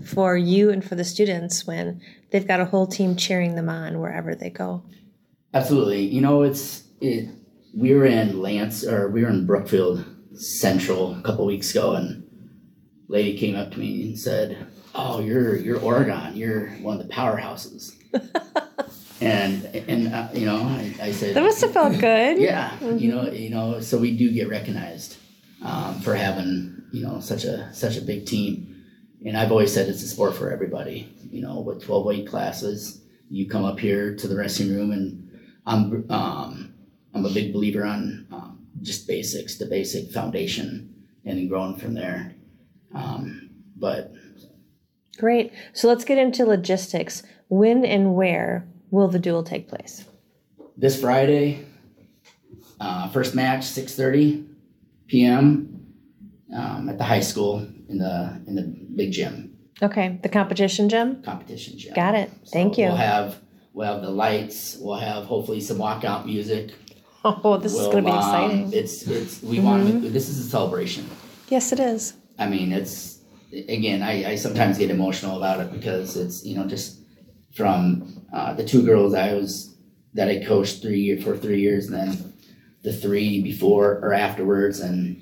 for 0.04 0.38
you 0.38 0.70
and 0.70 0.84
for 0.84 0.96
the 0.96 1.04
students 1.04 1.66
when 1.66 2.02
they've 2.32 2.48
got 2.48 2.60
a 2.60 2.66
whole 2.66 2.88
team 2.88 3.16
cheering 3.16 3.56
them 3.56 3.70
on 3.70 4.00
wherever 4.00 4.36
they 4.36 4.50
go. 4.50 4.84
Absolutely. 5.54 6.02
You 6.02 6.22
know, 6.22 6.44
it's 6.44 6.84
it. 7.02 7.30
We 7.76 7.94
were 7.94 8.06
in 8.06 8.42
Lance, 8.42 8.84
or 8.84 9.10
we 9.10 9.24
were 9.24 9.30
in 9.30 9.46
Brookfield 9.46 10.06
Central 10.34 11.16
a 11.16 11.22
couple 11.22 11.46
weeks 11.46 11.72
ago, 11.72 11.94
and 11.94 12.24
lady 13.08 13.38
came 13.38 13.56
up 13.56 13.72
to 13.72 13.80
me 13.80 14.04
and 14.04 14.20
said, 14.20 14.68
"Oh, 14.96 15.20
you're 15.20 15.56
you're 15.56 15.80
Oregon. 15.80 16.36
You're 16.36 16.70
one 16.82 17.00
of 17.00 17.08
the 17.08 17.14
powerhouses." 17.14 17.94
and 19.22 19.66
and 19.66 20.14
uh, 20.14 20.28
you 20.34 20.46
know, 20.46 20.58
I, 20.58 20.96
I 21.02 21.12
said, 21.12 21.36
That 21.36 21.44
must 21.44 21.62
have 21.62 21.74
felt 21.74 21.94
good. 22.00 22.40
"Yeah, 22.40 22.78
you 22.82 23.12
know, 23.12 23.30
you 23.32 23.50
know." 23.50 23.80
So 23.80 23.98
we 23.98 24.16
do 24.16 24.32
get 24.32 24.50
recognized 24.50 25.18
um, 25.64 26.00
for 26.02 26.16
having 26.16 26.84
you 26.92 27.06
know 27.06 27.20
such 27.20 27.44
a 27.44 27.74
such 27.74 27.98
a 27.98 28.02
big 28.02 28.26
team. 28.26 28.74
And 29.26 29.36
I've 29.36 29.52
always 29.52 29.74
said 29.74 29.90
it's 29.90 30.04
a 30.04 30.08
sport 30.08 30.36
for 30.36 30.52
everybody. 30.52 31.12
You 31.32 31.42
know, 31.42 31.60
with 31.60 31.84
twelve 31.84 32.06
weight 32.06 32.28
classes, 32.28 33.02
you 33.30 33.50
come 33.50 33.66
up 33.66 33.80
here 33.80 34.16
to 34.16 34.28
the 34.28 34.36
wrestling 34.36 34.76
room, 34.76 34.92
and 34.92 35.30
I'm 35.66 36.06
um, 36.12 36.74
I'm 37.14 37.26
a 37.26 37.30
big 37.30 37.54
believer 37.54 37.84
on 37.84 38.28
um, 38.32 38.68
just 38.82 39.08
basics, 39.08 39.58
the 39.58 39.66
basic 39.66 40.12
foundation, 40.12 40.94
and 41.26 41.38
then 41.38 41.48
growing 41.48 41.76
from 41.78 41.96
there. 41.96 42.36
Um, 42.94 43.50
but 43.76 44.14
Great. 45.18 45.52
So 45.74 45.88
let's 45.88 46.06
get 46.06 46.20
into 46.20 46.46
logistics. 46.46 47.24
When 47.50 47.84
and 47.84 48.14
where 48.14 48.68
will 48.92 49.08
the 49.08 49.20
dual 49.20 49.44
take 49.44 49.68
place? 49.68 50.06
this 50.78 51.02
Friday, 51.02 51.66
uh, 52.80 53.10
first 53.10 53.34
match, 53.36 53.66
six 53.66 53.96
thirty 53.96 54.46
p.m. 55.08 55.74
Um, 56.54 56.88
at 56.88 56.98
the 56.98 57.04
high 57.04 57.20
school 57.20 57.68
in 57.90 57.98
the 57.98 58.42
in 58.48 58.56
the 58.56 58.64
big 58.96 59.12
gym. 59.12 59.58
Okay, 59.82 60.20
the 60.24 60.30
competition 60.30 60.88
gym? 60.88 61.22
competition 61.24 61.78
gym. 61.78 61.94
Got 61.94 62.16
it. 62.16 62.32
Thank 62.52 62.78
you. 62.78 62.86
We'll 62.86 62.96
have 62.96 63.42
we'll 63.74 63.92
have 63.92 64.02
the 64.02 64.10
lights. 64.10 64.78
We'll 64.80 64.96
have 64.96 65.26
hopefully 65.26 65.60
some 65.60 65.78
walkout 65.78 66.26
music. 66.26 66.74
Oh, 67.26 67.58
this 67.58 67.74
is 67.74 67.80
We'll, 67.80 67.92
going 67.92 68.04
to 68.06 68.12
be 68.12 68.16
exciting. 68.16 68.66
Mm-hmm. 68.68 68.74
It's 68.74 69.06
it's 69.08 69.44
we 69.44 69.60
want 69.60 70.14
this 70.14 70.30
is 70.30 70.40
a 70.40 70.50
celebration. 70.50 71.10
Yes, 71.50 71.74
it 71.74 71.80
is. 71.80 72.14
I 72.40 72.48
mean, 72.48 72.72
it's 72.72 73.20
again. 73.52 74.02
I, 74.02 74.32
I 74.32 74.36
sometimes 74.36 74.78
get 74.78 74.92
emotional 74.92 75.36
about 75.36 75.60
it 75.60 75.74
because 75.74 76.16
it's 76.16 76.46
you 76.46 76.56
know 76.56 76.66
just 76.68 77.02
from 77.54 78.17
uh, 78.34 78.54
the 78.54 78.66
two 78.66 78.84
girls 78.84 79.14
I 79.14 79.34
was 79.34 79.76
that 80.14 80.30
I 80.30 80.44
coached 80.44 80.82
three 80.82 81.02
year 81.02 81.22
for 81.22 81.38
three 81.38 81.62
years, 81.62 81.88
and 81.88 81.96
then 81.96 82.34
the 82.84 82.94
three 82.94 83.42
before 83.42 84.00
or 84.00 84.14
afterwards, 84.14 84.80
and 84.80 85.22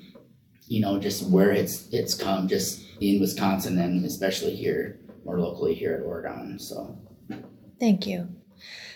you 0.66 0.80
know 0.80 0.98
just 0.98 1.28
where 1.30 1.50
it's 1.50 1.88
it's 1.92 2.14
come 2.14 2.48
just 2.48 2.82
in 3.00 3.20
Wisconsin 3.20 3.78
and 3.78 4.04
especially 4.04 4.56
here 4.56 4.98
more 5.24 5.38
locally 5.38 5.74
here 5.74 5.94
at 5.94 6.02
Oregon. 6.02 6.58
So 6.58 6.98
Thank 7.78 8.06
you. 8.06 8.28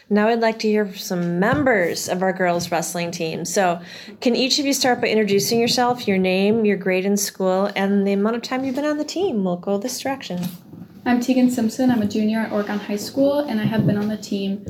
Now 0.09 0.29
I'd 0.29 0.41
like 0.41 0.59
to 0.61 0.69
hear 0.69 0.87
from 0.87 0.97
some 0.97 1.39
members 1.39 2.09
of 2.09 2.23
our 2.23 2.33
girls 2.33 2.73
wrestling 2.73 3.13
team. 3.13 3.45
So, 3.45 3.81
can 4.21 4.35
each 4.35 4.59
of 4.59 4.67
you 4.67 4.73
start 4.73 5.01
by 5.01 5.07
introducing 5.07 5.61
yourself, 5.61 6.09
your 6.09 6.19
name, 6.19 6.65
your 6.65 6.77
grade 6.77 7.05
in 7.05 7.17
school, 7.17 7.71
and 7.77 8.05
the 8.07 8.13
amount 8.15 8.37
of 8.37 8.43
time 8.43 8.65
you've 8.65 8.75
been 8.75 8.85
on 8.85 8.99
the 8.99 9.05
team? 9.05 9.45
We'll 9.45 9.57
go 9.57 9.79
this 9.79 10.01
direction. 10.01 10.41
I'm 11.07 11.19
Teagan 11.19 11.51
Simpson. 11.51 11.91
I'm 11.91 12.03
a 12.03 12.07
junior 12.07 12.41
at 12.41 12.53
Oregon 12.53 12.79
High 12.79 12.97
School, 12.97 13.41
and 13.41 13.59
I 13.59 13.65
have 13.65 13.87
been 13.87 13.97
on 13.97 14.09
the 14.09 14.19
team 14.19 14.67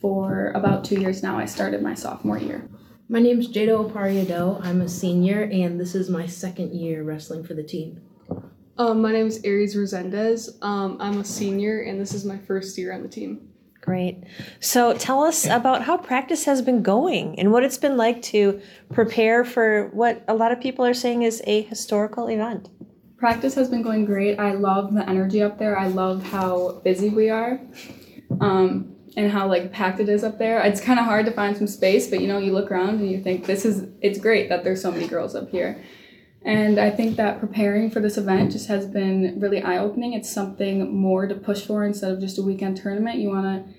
for 0.00 0.50
about 0.54 0.82
two 0.82 0.98
years 0.98 1.22
now. 1.22 1.38
I 1.38 1.44
started 1.44 1.82
my 1.82 1.94
sophomore 1.94 2.38
year. 2.38 2.66
My 3.10 3.20
name 3.20 3.38
is 3.38 3.48
Jada 3.48 3.90
Oparie-Addoh. 3.90 4.64
I'm 4.64 4.80
a 4.80 4.88
senior, 4.88 5.42
and 5.42 5.78
this 5.78 5.94
is 5.94 6.08
my 6.08 6.26
second 6.26 6.74
year 6.74 7.04
wrestling 7.04 7.44
for 7.44 7.52
the 7.52 7.62
team. 7.62 8.00
Um, 8.78 9.02
my 9.02 9.12
name 9.12 9.26
is 9.26 9.42
Eris 9.44 9.76
Resendez. 9.76 10.56
Um, 10.62 10.96
I'm 11.00 11.20
a 11.20 11.24
senior, 11.24 11.82
and 11.82 12.00
this 12.00 12.14
is 12.14 12.24
my 12.24 12.38
first 12.38 12.78
year 12.78 12.94
on 12.94 13.02
the 13.02 13.08
team. 13.08 13.50
Great. 13.82 14.24
So 14.60 14.94
tell 14.94 15.22
us 15.22 15.44
about 15.44 15.82
how 15.82 15.98
practice 15.98 16.46
has 16.46 16.62
been 16.62 16.82
going 16.82 17.38
and 17.38 17.52
what 17.52 17.62
it's 17.62 17.76
been 17.76 17.98
like 17.98 18.22
to 18.22 18.62
prepare 18.90 19.44
for 19.44 19.90
what 19.92 20.24
a 20.26 20.34
lot 20.34 20.52
of 20.52 20.60
people 20.62 20.86
are 20.86 20.94
saying 20.94 21.22
is 21.22 21.42
a 21.46 21.60
historical 21.60 22.28
event. 22.28 22.70
Practice 23.24 23.54
has 23.54 23.70
been 23.70 23.80
going 23.80 24.04
great. 24.04 24.38
I 24.38 24.52
love 24.52 24.92
the 24.92 25.08
energy 25.08 25.40
up 25.40 25.58
there. 25.58 25.78
I 25.78 25.86
love 25.86 26.22
how 26.24 26.82
busy 26.84 27.08
we 27.08 27.30
are. 27.30 27.58
Um, 28.38 28.96
and 29.16 29.32
how 29.32 29.48
like 29.48 29.72
packed 29.72 29.98
it 29.98 30.10
is 30.10 30.22
up 30.22 30.36
there. 30.36 30.60
It's 30.60 30.78
kind 30.78 30.98
of 30.98 31.06
hard 31.06 31.24
to 31.24 31.32
find 31.32 31.56
some 31.56 31.66
space, 31.66 32.10
but 32.10 32.20
you 32.20 32.28
know, 32.28 32.36
you 32.36 32.52
look 32.52 32.70
around 32.70 33.00
and 33.00 33.10
you 33.10 33.22
think 33.22 33.46
this 33.46 33.64
is 33.64 33.88
it's 34.02 34.18
great 34.18 34.50
that 34.50 34.62
there's 34.62 34.82
so 34.82 34.90
many 34.90 35.08
girls 35.08 35.34
up 35.34 35.48
here. 35.48 35.82
And 36.44 36.78
I 36.78 36.90
think 36.90 37.16
that 37.16 37.40
preparing 37.40 37.90
for 37.90 38.00
this 38.00 38.18
event 38.18 38.52
just 38.52 38.68
has 38.68 38.86
been 38.86 39.40
really 39.40 39.62
eye 39.62 39.78
opening. 39.78 40.12
It's 40.12 40.30
something 40.30 40.94
more 40.94 41.26
to 41.26 41.34
push 41.34 41.64
for 41.64 41.82
instead 41.82 42.12
of 42.12 42.20
just 42.20 42.36
a 42.36 42.42
weekend 42.42 42.76
tournament. 42.76 43.20
You 43.20 43.30
want 43.30 43.46
to, 43.46 43.74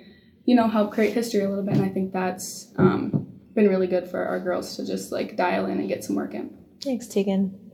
you 0.46 0.56
know, 0.56 0.68
help 0.68 0.92
create 0.92 1.14
history 1.14 1.42
a 1.42 1.50
little 1.50 1.64
bit. 1.64 1.75
And 1.75 1.86
I 1.86 1.90
think 1.90 2.14
that's 2.14 2.74
um, 2.78 3.28
been 3.54 3.70
really 3.70 3.86
good 3.86 4.10
for 4.10 4.25
our 4.25 4.40
girls 4.40 4.75
to 4.78 4.88
just 4.88 5.12
like 5.12 5.38
dial 5.38 5.68
in 5.68 5.78
and 5.78 5.88
get 5.88 6.04
some 6.04 6.16
work 6.16 6.34
in. 6.34 6.58
Thanks, 6.82 7.06
Teagan. 7.06 7.64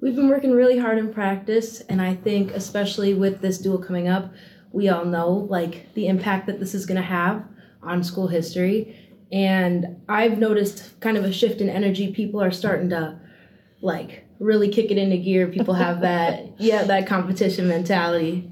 We've 0.00 0.14
been 0.14 0.28
working 0.28 0.52
really 0.52 0.78
hard 0.78 0.98
in 0.98 1.12
practice, 1.12 1.80
and 1.88 2.02
I 2.02 2.14
think, 2.14 2.50
especially 2.52 3.14
with 3.14 3.40
this 3.40 3.58
dual 3.58 3.78
coming 3.78 4.08
up, 4.08 4.32
we 4.72 4.88
all 4.88 5.04
know 5.06 5.30
like 5.30 5.92
the 5.94 6.06
impact 6.06 6.46
that 6.46 6.60
this 6.60 6.74
is 6.74 6.84
going 6.84 6.96
to 7.00 7.06
have 7.06 7.44
on 7.82 8.04
school 8.04 8.26
history. 8.28 8.94
And 9.32 10.00
I've 10.08 10.38
noticed 10.38 11.00
kind 11.00 11.16
of 11.16 11.24
a 11.24 11.32
shift 11.32 11.60
in 11.60 11.68
energy. 11.70 12.12
People 12.12 12.42
are 12.42 12.50
starting 12.50 12.90
to 12.90 13.18
like 13.80 14.24
really 14.38 14.68
kick 14.68 14.90
it 14.90 14.98
into 14.98 15.16
gear. 15.16 15.46
People 15.46 15.74
have 15.74 16.02
that, 16.02 16.44
yeah, 16.58 16.84
that 16.84 17.06
competition 17.06 17.66
mentality. 17.66 18.50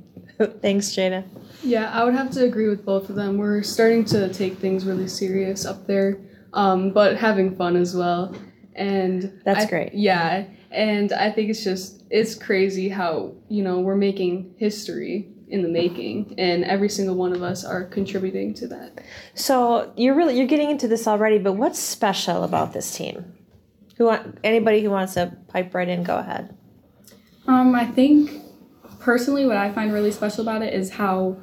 Thanks, 0.63 0.89
Jada. 0.89 1.25
Yeah, 1.63 1.91
I 1.93 2.05
would 2.05 2.15
have 2.15 2.31
to 2.33 2.45
agree 2.45 2.69
with 2.69 2.85
both 2.85 3.09
of 3.11 3.17
them. 3.17 3.37
We're 3.37 3.63
starting 3.63 4.05
to 4.07 4.33
take 4.33 4.57
things 4.59 4.85
really 4.85 5.09
serious 5.09 5.65
up 5.67 5.87
there, 5.87 6.19
um, 6.55 6.91
but 6.91 7.17
having 7.17 7.55
fun 7.57 7.77
as 7.77 7.95
well. 7.95 8.35
And 8.75 9.41
That's 9.45 9.67
I- 9.67 9.69
great. 9.69 9.95
Yeah, 9.95 10.47
and 10.75 11.13
I 11.13 11.31
think 11.31 11.51
it's 11.51 11.65
just 11.65 12.03
it's 12.11 12.35
crazy 12.35 12.89
how 12.89 13.33
you 13.49 13.63
know 13.63 13.81
we're 13.81 13.97
making 13.97 14.55
history 14.59 15.29
in 15.49 15.63
the 15.63 15.69
making, 15.69 16.35
and 16.39 16.65
every 16.65 16.89
single 16.89 17.15
one 17.15 17.33
of 17.33 17.43
us 17.43 17.65
are 17.65 17.85
contributing 17.85 18.55
to 18.55 18.67
that. 18.69 19.01
So 19.35 19.93
you're 19.97 20.15
really 20.15 20.37
you're 20.37 20.47
getting 20.47 20.71
into 20.71 20.89
this 20.89 21.07
already, 21.07 21.39
but 21.39 21.55
what's 21.55 21.79
special 21.79 22.45
about 22.45 22.73
this 22.73 22.95
team? 22.97 23.35
Who 23.97 24.07
want 24.07 24.39
anybody 24.43 24.83
who 24.83 24.91
wants 24.91 25.15
to 25.15 25.37
pipe 25.49 25.75
right 25.75 25.89
in? 25.89 26.03
Go 26.03 26.19
ahead. 26.19 26.57
Um, 27.47 27.75
I 27.75 27.85
think 27.85 28.31
personally, 28.99 29.47
what 29.47 29.57
I 29.57 29.71
find 29.71 29.93
really 29.93 30.11
special 30.11 30.43
about 30.43 30.63
it 30.63 30.75
is 30.75 30.91
how 30.91 31.37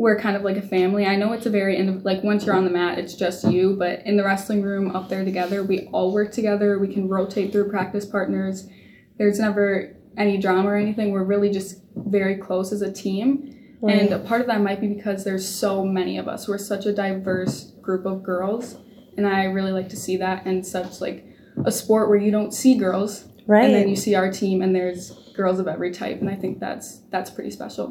we're 0.00 0.18
kind 0.18 0.34
of 0.34 0.42
like 0.42 0.56
a 0.56 0.62
family. 0.62 1.04
I 1.04 1.14
know 1.14 1.34
it's 1.34 1.44
a 1.44 1.50
very 1.50 1.76
ind- 1.76 2.06
like 2.06 2.22
once 2.24 2.46
you're 2.46 2.54
on 2.54 2.64
the 2.64 2.70
mat, 2.70 2.98
it's 2.98 3.14
just 3.14 3.44
you, 3.44 3.76
but 3.78 4.00
in 4.06 4.16
the 4.16 4.24
wrestling 4.24 4.62
room 4.62 4.96
up 4.96 5.10
there 5.10 5.26
together, 5.26 5.62
we 5.62 5.88
all 5.92 6.14
work 6.14 6.32
together. 6.32 6.78
We 6.78 6.88
can 6.92 7.06
rotate 7.06 7.52
through 7.52 7.68
practice 7.68 8.06
partners. 8.06 8.66
There's 9.18 9.38
never 9.38 9.94
any 10.16 10.38
drama 10.38 10.70
or 10.70 10.76
anything. 10.76 11.10
We're 11.10 11.24
really 11.24 11.50
just 11.50 11.82
very 11.94 12.36
close 12.36 12.72
as 12.72 12.80
a 12.80 12.90
team. 12.90 13.54
And 13.86 14.10
a 14.12 14.18
part 14.20 14.40
of 14.40 14.46
that 14.46 14.62
might 14.62 14.80
be 14.80 14.88
because 14.88 15.22
there's 15.24 15.46
so 15.46 15.84
many 15.84 16.16
of 16.16 16.28
us. 16.28 16.48
We're 16.48 16.56
such 16.58 16.86
a 16.86 16.92
diverse 16.94 17.72
group 17.82 18.06
of 18.06 18.22
girls, 18.22 18.76
and 19.18 19.26
I 19.26 19.44
really 19.44 19.72
like 19.72 19.90
to 19.90 19.96
see 19.96 20.16
that 20.16 20.46
in 20.46 20.62
such 20.64 21.02
like 21.02 21.26
a 21.66 21.70
sport 21.70 22.08
where 22.08 22.18
you 22.18 22.30
don't 22.30 22.54
see 22.54 22.74
girls 22.74 23.26
Right. 23.46 23.64
and 23.64 23.74
then 23.74 23.88
you 23.90 23.96
see 23.96 24.14
our 24.14 24.30
team 24.32 24.62
and 24.62 24.74
there's 24.74 25.10
girls 25.36 25.58
of 25.60 25.66
every 25.68 25.90
type 25.92 26.20
and 26.20 26.30
i 26.30 26.34
think 26.36 26.58
that's 26.60 27.00
that's 27.10 27.30
pretty 27.30 27.50
special 27.50 27.86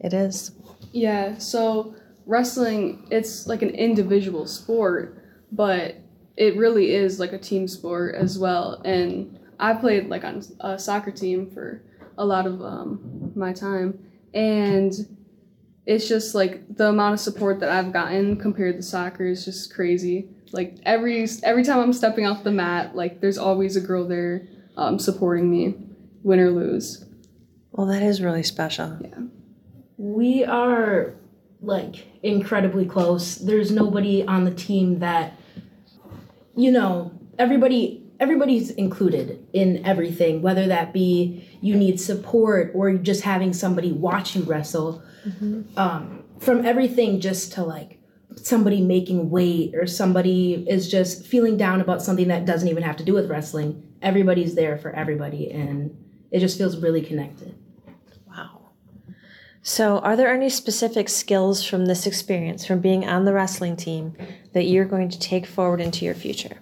It 0.00 0.12
is. 0.12 0.52
Yeah, 0.92 1.38
so 1.38 1.94
wrestling, 2.26 3.06
it's 3.10 3.46
like 3.46 3.62
an 3.62 3.70
individual 3.70 4.46
sport, 4.46 5.22
but 5.52 5.96
it 6.36 6.56
really 6.56 6.94
is 6.94 7.18
like 7.18 7.32
a 7.32 7.38
team 7.38 7.66
sport 7.66 8.14
as 8.14 8.38
well. 8.38 8.80
And 8.84 9.38
I 9.58 9.74
played 9.74 10.08
like 10.08 10.24
on 10.24 10.42
a 10.60 10.78
soccer 10.78 11.10
team 11.10 11.50
for 11.50 11.82
a 12.16 12.24
lot 12.24 12.46
of 12.46 12.62
um, 12.62 13.32
my 13.34 13.52
time, 13.52 13.98
and 14.34 14.92
it's 15.86 16.06
just 16.06 16.34
like 16.34 16.76
the 16.76 16.88
amount 16.88 17.14
of 17.14 17.20
support 17.20 17.60
that 17.60 17.70
I've 17.70 17.92
gotten 17.92 18.36
compared 18.36 18.76
to 18.76 18.82
soccer 18.82 19.26
is 19.26 19.44
just 19.44 19.74
crazy. 19.74 20.28
Like 20.52 20.76
every 20.84 21.26
every 21.42 21.64
time 21.64 21.80
I'm 21.80 21.92
stepping 21.92 22.26
off 22.26 22.44
the 22.44 22.52
mat, 22.52 22.94
like 22.94 23.20
there's 23.20 23.38
always 23.38 23.76
a 23.76 23.80
girl 23.80 24.06
there 24.06 24.46
um, 24.76 24.98
supporting 24.98 25.50
me, 25.50 25.74
win 26.22 26.40
or 26.40 26.50
lose. 26.50 27.04
Well, 27.72 27.86
that 27.86 28.02
is 28.02 28.20
really 28.20 28.42
special. 28.42 28.98
We 29.98 30.44
are 30.44 31.14
like 31.60 32.06
incredibly 32.22 32.86
close. 32.86 33.36
There's 33.36 33.70
nobody 33.70 34.24
on 34.24 34.44
the 34.44 34.54
team 34.54 35.00
that 35.00 35.34
you 36.58 36.72
know, 36.72 37.12
everybody 37.38 38.04
everybody's 38.20 38.70
included 38.70 39.46
in 39.52 39.84
everything, 39.86 40.42
whether 40.42 40.66
that 40.66 40.92
be 40.92 41.48
you 41.60 41.76
need 41.76 42.00
support 42.00 42.72
or 42.74 42.94
just 42.94 43.22
having 43.22 43.52
somebody 43.52 43.92
watch 43.92 44.34
you 44.34 44.42
wrestle. 44.42 45.02
Um, 45.76 46.24
from 46.40 46.66
everything 46.66 47.20
just 47.20 47.52
to 47.52 47.62
like 47.62 48.00
somebody 48.36 48.80
making 48.80 49.30
weight 49.30 49.74
or 49.74 49.86
somebody 49.86 50.64
is 50.68 50.90
just 50.90 51.26
feeling 51.26 51.56
down 51.56 51.80
about 51.80 52.02
something 52.02 52.28
that 52.28 52.44
doesn't 52.44 52.68
even 52.68 52.82
have 52.82 52.96
to 52.96 53.04
do 53.04 53.14
with 53.14 53.30
wrestling. 53.30 53.82
Everybody's 54.02 54.54
there 54.54 54.78
for 54.78 54.90
everybody 54.90 55.50
and 55.50 55.96
it 56.30 56.40
just 56.40 56.58
feels 56.58 56.76
really 56.76 57.02
connected. 57.02 57.54
So, 59.62 59.98
are 59.98 60.16
there 60.16 60.32
any 60.32 60.48
specific 60.48 61.08
skills 61.08 61.64
from 61.64 61.86
this 61.86 62.06
experience, 62.06 62.64
from 62.64 62.80
being 62.80 63.06
on 63.06 63.24
the 63.24 63.32
wrestling 63.34 63.76
team, 63.76 64.16
that 64.54 64.64
you're 64.64 64.84
going 64.86 65.08
to 65.10 65.18
take 65.18 65.46
forward 65.46 65.80
into 65.80 66.04
your 66.04 66.14
future? 66.14 66.58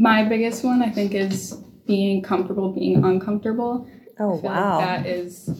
my 0.00 0.22
biggest 0.22 0.62
one 0.62 0.80
i 0.80 0.88
think 0.88 1.12
is 1.12 1.58
being 1.84 2.22
comfortable 2.22 2.70
being 2.72 3.04
uncomfortable 3.04 3.84
Oh, 4.20 4.38
I 4.38 4.40
feel 4.40 4.50
wow. 4.50 4.76
like 4.78 4.86
that 5.02 5.06
is 5.06 5.50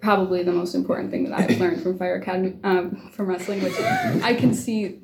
probably 0.00 0.44
the 0.44 0.52
most 0.52 0.76
important 0.76 1.10
thing 1.10 1.24
that 1.28 1.36
i've 1.40 1.58
learned 1.58 1.82
from 1.82 1.98
fire 1.98 2.14
academy 2.14 2.56
um, 2.62 3.10
from 3.12 3.26
wrestling 3.26 3.60
which 3.60 3.74
i 4.22 4.34
can 4.34 4.54
see 4.54 5.00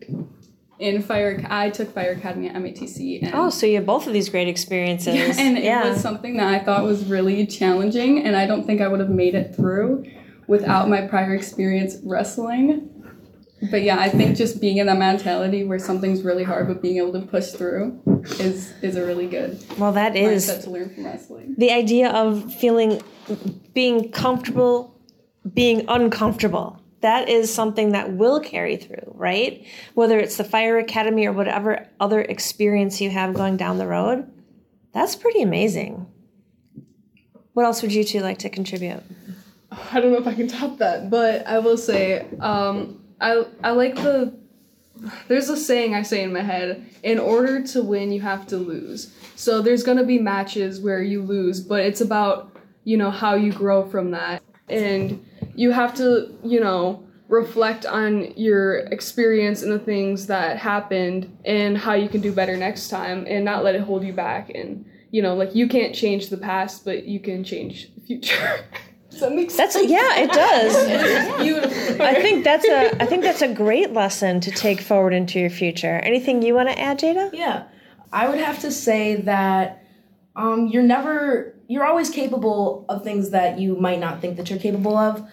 in 0.79 1.03
fire 1.03 1.45
i 1.51 1.71
took 1.71 1.93
fire 1.93 2.13
academy 2.13 2.49
at 2.49 2.55
MATC 2.55 3.21
and 3.25 3.35
Oh, 3.35 3.51
so 3.51 3.67
you 3.67 3.75
have 3.77 3.87
both 3.87 4.07
of 4.07 4.13
these 4.13 4.29
great 4.29 4.47
experiences. 4.47 5.13
Yeah, 5.17 5.35
and 5.45 5.59
yeah. 5.59 5.85
it 5.87 5.91
was 5.91 6.01
something 6.01 6.37
that 6.37 6.47
I 6.47 6.61
thought 6.65 6.85
was 6.85 7.05
really 7.07 7.49
challenging, 7.49 8.25
and 8.25 8.37
I 8.37 8.47
don't 8.47 8.65
think 8.65 8.81
I 8.81 8.87
would 8.87 9.01
have 9.01 9.11
made 9.11 9.35
it 9.35 9.57
through 9.57 10.05
without 10.49 10.89
my 10.89 11.03
prior 11.03 11.35
experience 11.35 11.97
wrestling. 12.03 12.91
But 13.71 13.83
yeah, 13.83 13.99
I 13.99 14.09
think 14.09 14.37
just 14.37 14.61
being 14.61 14.79
in 14.79 14.87
that 14.87 14.99
mentality 14.99 15.65
where 15.65 15.79
something's 15.79 16.23
really 16.23 16.45
hard, 16.45 16.69
but 16.69 16.81
being 16.81 16.99
able 16.99 17.13
to 17.13 17.27
push 17.27 17.51
through 17.51 18.01
is 18.39 18.73
is 18.83 18.97
a 18.97 19.05
really 19.05 19.27
good 19.27 19.63
well, 19.79 19.93
that 19.93 20.17
is 20.17 20.47
to 20.47 20.71
learn 20.71 20.95
from 20.95 21.05
wrestling. 21.07 21.55
the 21.59 21.71
idea 21.71 22.11
of 22.11 22.53
feeling 22.55 23.03
being 23.75 24.11
comfortable 24.11 24.95
being 25.55 25.85
uncomfortable 25.89 26.81
that 27.01 27.29
is 27.29 27.53
something 27.53 27.93
that 27.93 28.13
will 28.13 28.41
carry 28.41 28.77
through 28.77 29.13
right 29.15 29.65
whether 29.95 30.19
it's 30.19 30.37
the 30.37 30.45
fire 30.45 30.79
academy 30.79 31.27
or 31.27 31.33
whatever 31.33 31.87
other 32.01 32.21
experience 32.21 33.01
you 33.01 33.11
have 33.11 33.35
going 33.35 33.57
down 33.57 33.79
the 33.79 33.87
road 33.87 34.31
that's 34.93 35.17
pretty 35.17 35.43
amazing 35.43 36.07
what 37.55 37.65
else 37.65 37.83
would 37.83 37.93
you 37.93 38.05
two 38.05 38.21
like 38.21 38.39
to 38.39 38.49
contribute 38.51 39.03
I 39.93 40.01
don't 40.01 40.13
know 40.13 40.19
if 40.19 40.27
I 40.27 40.35
can 40.35 40.49
top 40.49 40.79
that, 40.79 41.11
but 41.11 41.47
I 41.47 41.59
will 41.59 41.77
say, 41.77 42.27
um, 42.41 43.03
I 43.21 43.45
I 43.63 43.71
like 43.71 43.97
the. 43.97 44.37
There's 45.29 45.49
a 45.49 45.57
saying 45.57 45.95
I 45.95 46.03
say 46.03 46.23
in 46.23 46.33
my 46.33 46.41
head: 46.41 46.85
in 47.03 47.19
order 47.19 47.63
to 47.69 47.83
win, 47.83 48.13
you 48.13 48.21
have 48.21 48.47
to 48.49 48.57
lose. 48.57 49.13
So 49.37 49.63
there's 49.63 49.83
gonna 49.83 50.05
be 50.05 50.19
matches 50.19 50.81
where 50.81 51.03
you 51.03 51.23
lose, 51.23 51.61
but 51.61 51.81
it's 51.85 52.01
about 52.01 52.57
you 52.85 52.97
know 52.97 53.11
how 53.11 53.35
you 53.35 53.53
grow 53.53 53.89
from 53.89 54.11
that, 54.13 54.43
and 54.69 55.25
you 55.55 55.71
have 55.71 55.95
to 55.97 56.35
you 56.43 56.61
know 56.61 57.05
reflect 57.29 57.85
on 57.85 58.33
your 58.37 58.79
experience 58.87 59.63
and 59.63 59.71
the 59.71 59.79
things 59.79 60.27
that 60.29 60.57
happened 60.57 61.37
and 61.45 61.77
how 61.77 61.93
you 61.93 62.09
can 62.09 62.23
do 62.23 62.33
better 62.33 62.57
next 62.57 62.89
time, 62.89 63.27
and 63.29 63.45
not 63.45 63.63
let 63.65 63.75
it 63.75 63.83
hold 63.83 64.03
you 64.03 64.15
back. 64.15 64.51
And 64.51 64.87
you 65.11 65.23
know, 65.23 65.35
like 65.35 65.55
you 65.55 65.69
can't 65.69 65.95
change 65.95 66.29
the 66.31 66.39
past, 66.39 66.85
but 66.85 67.05
you 67.05 67.21
can 67.21 67.45
change 67.45 67.95
the 67.95 68.01
future. 68.01 68.65
That 69.21 69.33
make 69.35 69.51
sense? 69.51 69.75
that's 69.75 69.89
yeah 69.89 70.17
it 70.17 70.31
does 70.31 71.43
beautiful. 71.43 72.03
I 72.03 72.15
think 72.15 72.45
that's 72.45 72.67
a 72.67 73.03
I 73.03 73.07
think 73.07 73.23
that's 73.23 73.43
a 73.43 73.53
great 73.53 73.93
lesson 73.93 74.41
to 74.41 74.51
take 74.51 74.81
forward 74.81 75.13
into 75.13 75.39
your 75.39 75.51
future. 75.51 76.01
Anything 76.05 76.43
you 76.43 76.55
want 76.55 76.69
to 76.69 76.79
add, 76.79 77.01
Jada? 77.01 77.31
Yeah, 77.33 77.65
I 78.13 78.29
would 78.29 78.39
have 78.39 78.61
to 78.61 78.71
say 78.71 79.17
that 79.17 79.85
um, 80.39 80.69
you're 80.69 80.85
never, 80.85 81.55
you're 81.67 81.85
always 81.85 82.09
capable 82.11 82.87
of 82.89 83.03
things 83.03 83.31
that 83.31 83.59
you 83.59 83.77
might 83.77 83.99
not 83.99 84.21
think 84.21 84.37
that 84.37 84.49
you're 84.49 84.59
capable 84.59 84.97
of. 84.97 85.29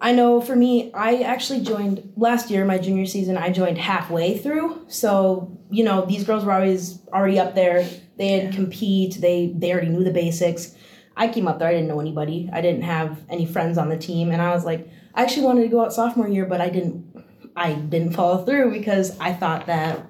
I 0.00 0.12
know 0.12 0.40
for 0.40 0.54
me, 0.54 0.92
I 0.92 1.22
actually 1.22 1.62
joined 1.62 2.12
last 2.16 2.50
year, 2.50 2.64
my 2.64 2.78
junior 2.78 3.06
season, 3.06 3.36
I 3.36 3.50
joined 3.50 3.78
halfway 3.78 4.38
through. 4.38 4.84
So, 4.88 5.58
you 5.70 5.82
know, 5.82 6.04
these 6.04 6.24
girls 6.24 6.44
were 6.44 6.52
always 6.52 7.00
already 7.12 7.38
up 7.38 7.54
there. 7.54 7.88
They 8.16 8.28
had 8.28 8.54
compete, 8.54 9.20
they 9.20 9.52
they 9.56 9.72
already 9.72 9.88
knew 9.88 10.04
the 10.04 10.12
basics. 10.12 10.74
I 11.16 11.28
came 11.28 11.46
up 11.46 11.58
there, 11.58 11.68
I 11.68 11.72
didn't 11.72 11.88
know 11.88 12.00
anybody. 12.00 12.50
I 12.52 12.60
didn't 12.60 12.82
have 12.82 13.18
any 13.28 13.46
friends 13.46 13.78
on 13.78 13.88
the 13.88 13.96
team, 13.96 14.30
and 14.30 14.42
I 14.42 14.52
was 14.54 14.64
like, 14.64 14.88
I 15.14 15.22
actually 15.22 15.46
wanted 15.46 15.62
to 15.62 15.68
go 15.68 15.84
out 15.84 15.92
sophomore 15.92 16.28
year, 16.28 16.44
but 16.44 16.60
I 16.60 16.68
didn't 16.70 17.24
I 17.56 17.74
didn't 17.74 18.12
follow 18.14 18.44
through 18.44 18.72
because 18.72 19.18
I 19.20 19.32
thought 19.32 19.66
that 19.66 20.04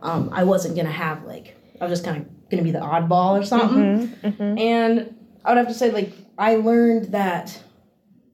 um, 0.00 0.30
I 0.32 0.44
wasn't 0.44 0.76
gonna 0.76 0.92
have 0.92 1.24
like 1.24 1.56
I 1.80 1.84
was 1.86 1.92
just 1.98 2.04
kind 2.04 2.18
of 2.22 2.50
gonna 2.50 2.62
be 2.62 2.70
the 2.70 2.78
oddball 2.78 3.40
or 3.40 3.44
something. 3.44 4.12
And 4.58 5.14
I 5.44 5.50
would 5.50 5.58
have 5.58 5.68
to 5.68 5.74
say 5.74 5.90
like 5.90 6.12
I 6.38 6.56
learned 6.56 7.06
that 7.12 7.60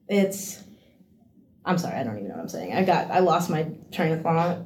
it's. 0.07 0.59
I'm 1.63 1.77
sorry, 1.77 1.95
I 1.95 2.03
don't 2.03 2.15
even 2.17 2.27
know 2.29 2.35
what 2.35 2.41
I'm 2.41 2.49
saying. 2.49 2.73
I 2.73 2.83
got 2.83 3.09
I 3.11 3.19
lost 3.19 3.49
my 3.49 3.67
train 3.91 4.11
of 4.13 4.21
thought. 4.21 4.59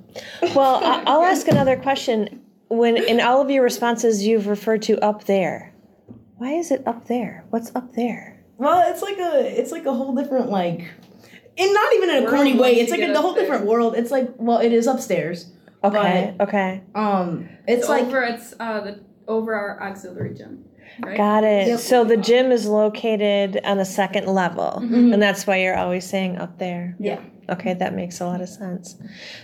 Well, 0.55 0.79
I'll 0.83 1.24
ask 1.31 1.47
another 1.47 1.77
question. 1.77 2.41
When 2.67 2.97
in 2.97 3.21
all 3.21 3.41
of 3.41 3.50
your 3.50 3.63
responses 3.63 4.25
you've 4.25 4.47
referred 4.47 4.81
to 4.83 4.97
up 5.00 5.25
there, 5.25 5.71
why 6.38 6.54
is 6.54 6.72
it 6.72 6.86
up 6.88 7.08
there? 7.08 7.46
What's 7.50 7.74
up 7.75 7.94
there? 7.94 8.44
Well, 8.58 8.89
it's 8.92 9.01
like 9.01 9.18
a 9.18 9.60
it's 9.60 9.72
like 9.72 9.86
a 9.86 9.94
whole 9.94 10.15
different 10.15 10.50
like, 10.50 10.80
and 11.58 11.74
not 11.74 11.94
even 11.94 12.10
in 12.10 12.25
a 12.25 12.30
corny 12.30 12.58
way. 12.58 12.75
It's 12.80 12.92
like 12.92 13.00
a, 13.01 13.08
get 13.08 13.13
the 13.13 13.22
whole 13.22 13.34
different 13.36 13.65
world. 13.65 13.96
It's 13.96 14.12
like 14.12 14.30
well, 14.38 14.60
it 14.60 14.72
is 14.72 14.88
upstairs. 14.88 15.51
Okay, 15.84 16.36
okay, 16.39 16.82
Um, 16.96 17.48
it's 17.68 17.82
It's 17.82 17.89
like 17.89 18.06
over. 18.06 18.24
It's 18.24 18.54
uh, 18.60 18.82
the 18.82 19.04
over 19.27 19.54
our 19.54 19.82
auxiliary 19.84 20.34
gym. 20.34 20.65
Right? 21.04 21.18
got 21.18 21.44
it. 21.44 21.68
Yep. 21.68 21.80
So 21.80 22.04
the 22.06 22.15
gym 22.18 22.51
is 22.51 22.65
located 22.65 23.60
on 23.65 23.77
the 23.77 23.86
second 23.86 24.27
level, 24.27 24.77
and 24.77 25.22
that's 25.22 25.46
why 25.46 25.58
you're 25.58 25.77
always 25.77 26.08
saying 26.10 26.38
up 26.38 26.58
there. 26.58 26.96
yeah. 27.00 27.22
Okay, 27.48 27.75
that 27.75 27.94
makes 27.94 28.22
a 28.22 28.25
lot 28.25 28.42
of 28.42 28.50
sense. 28.50 28.96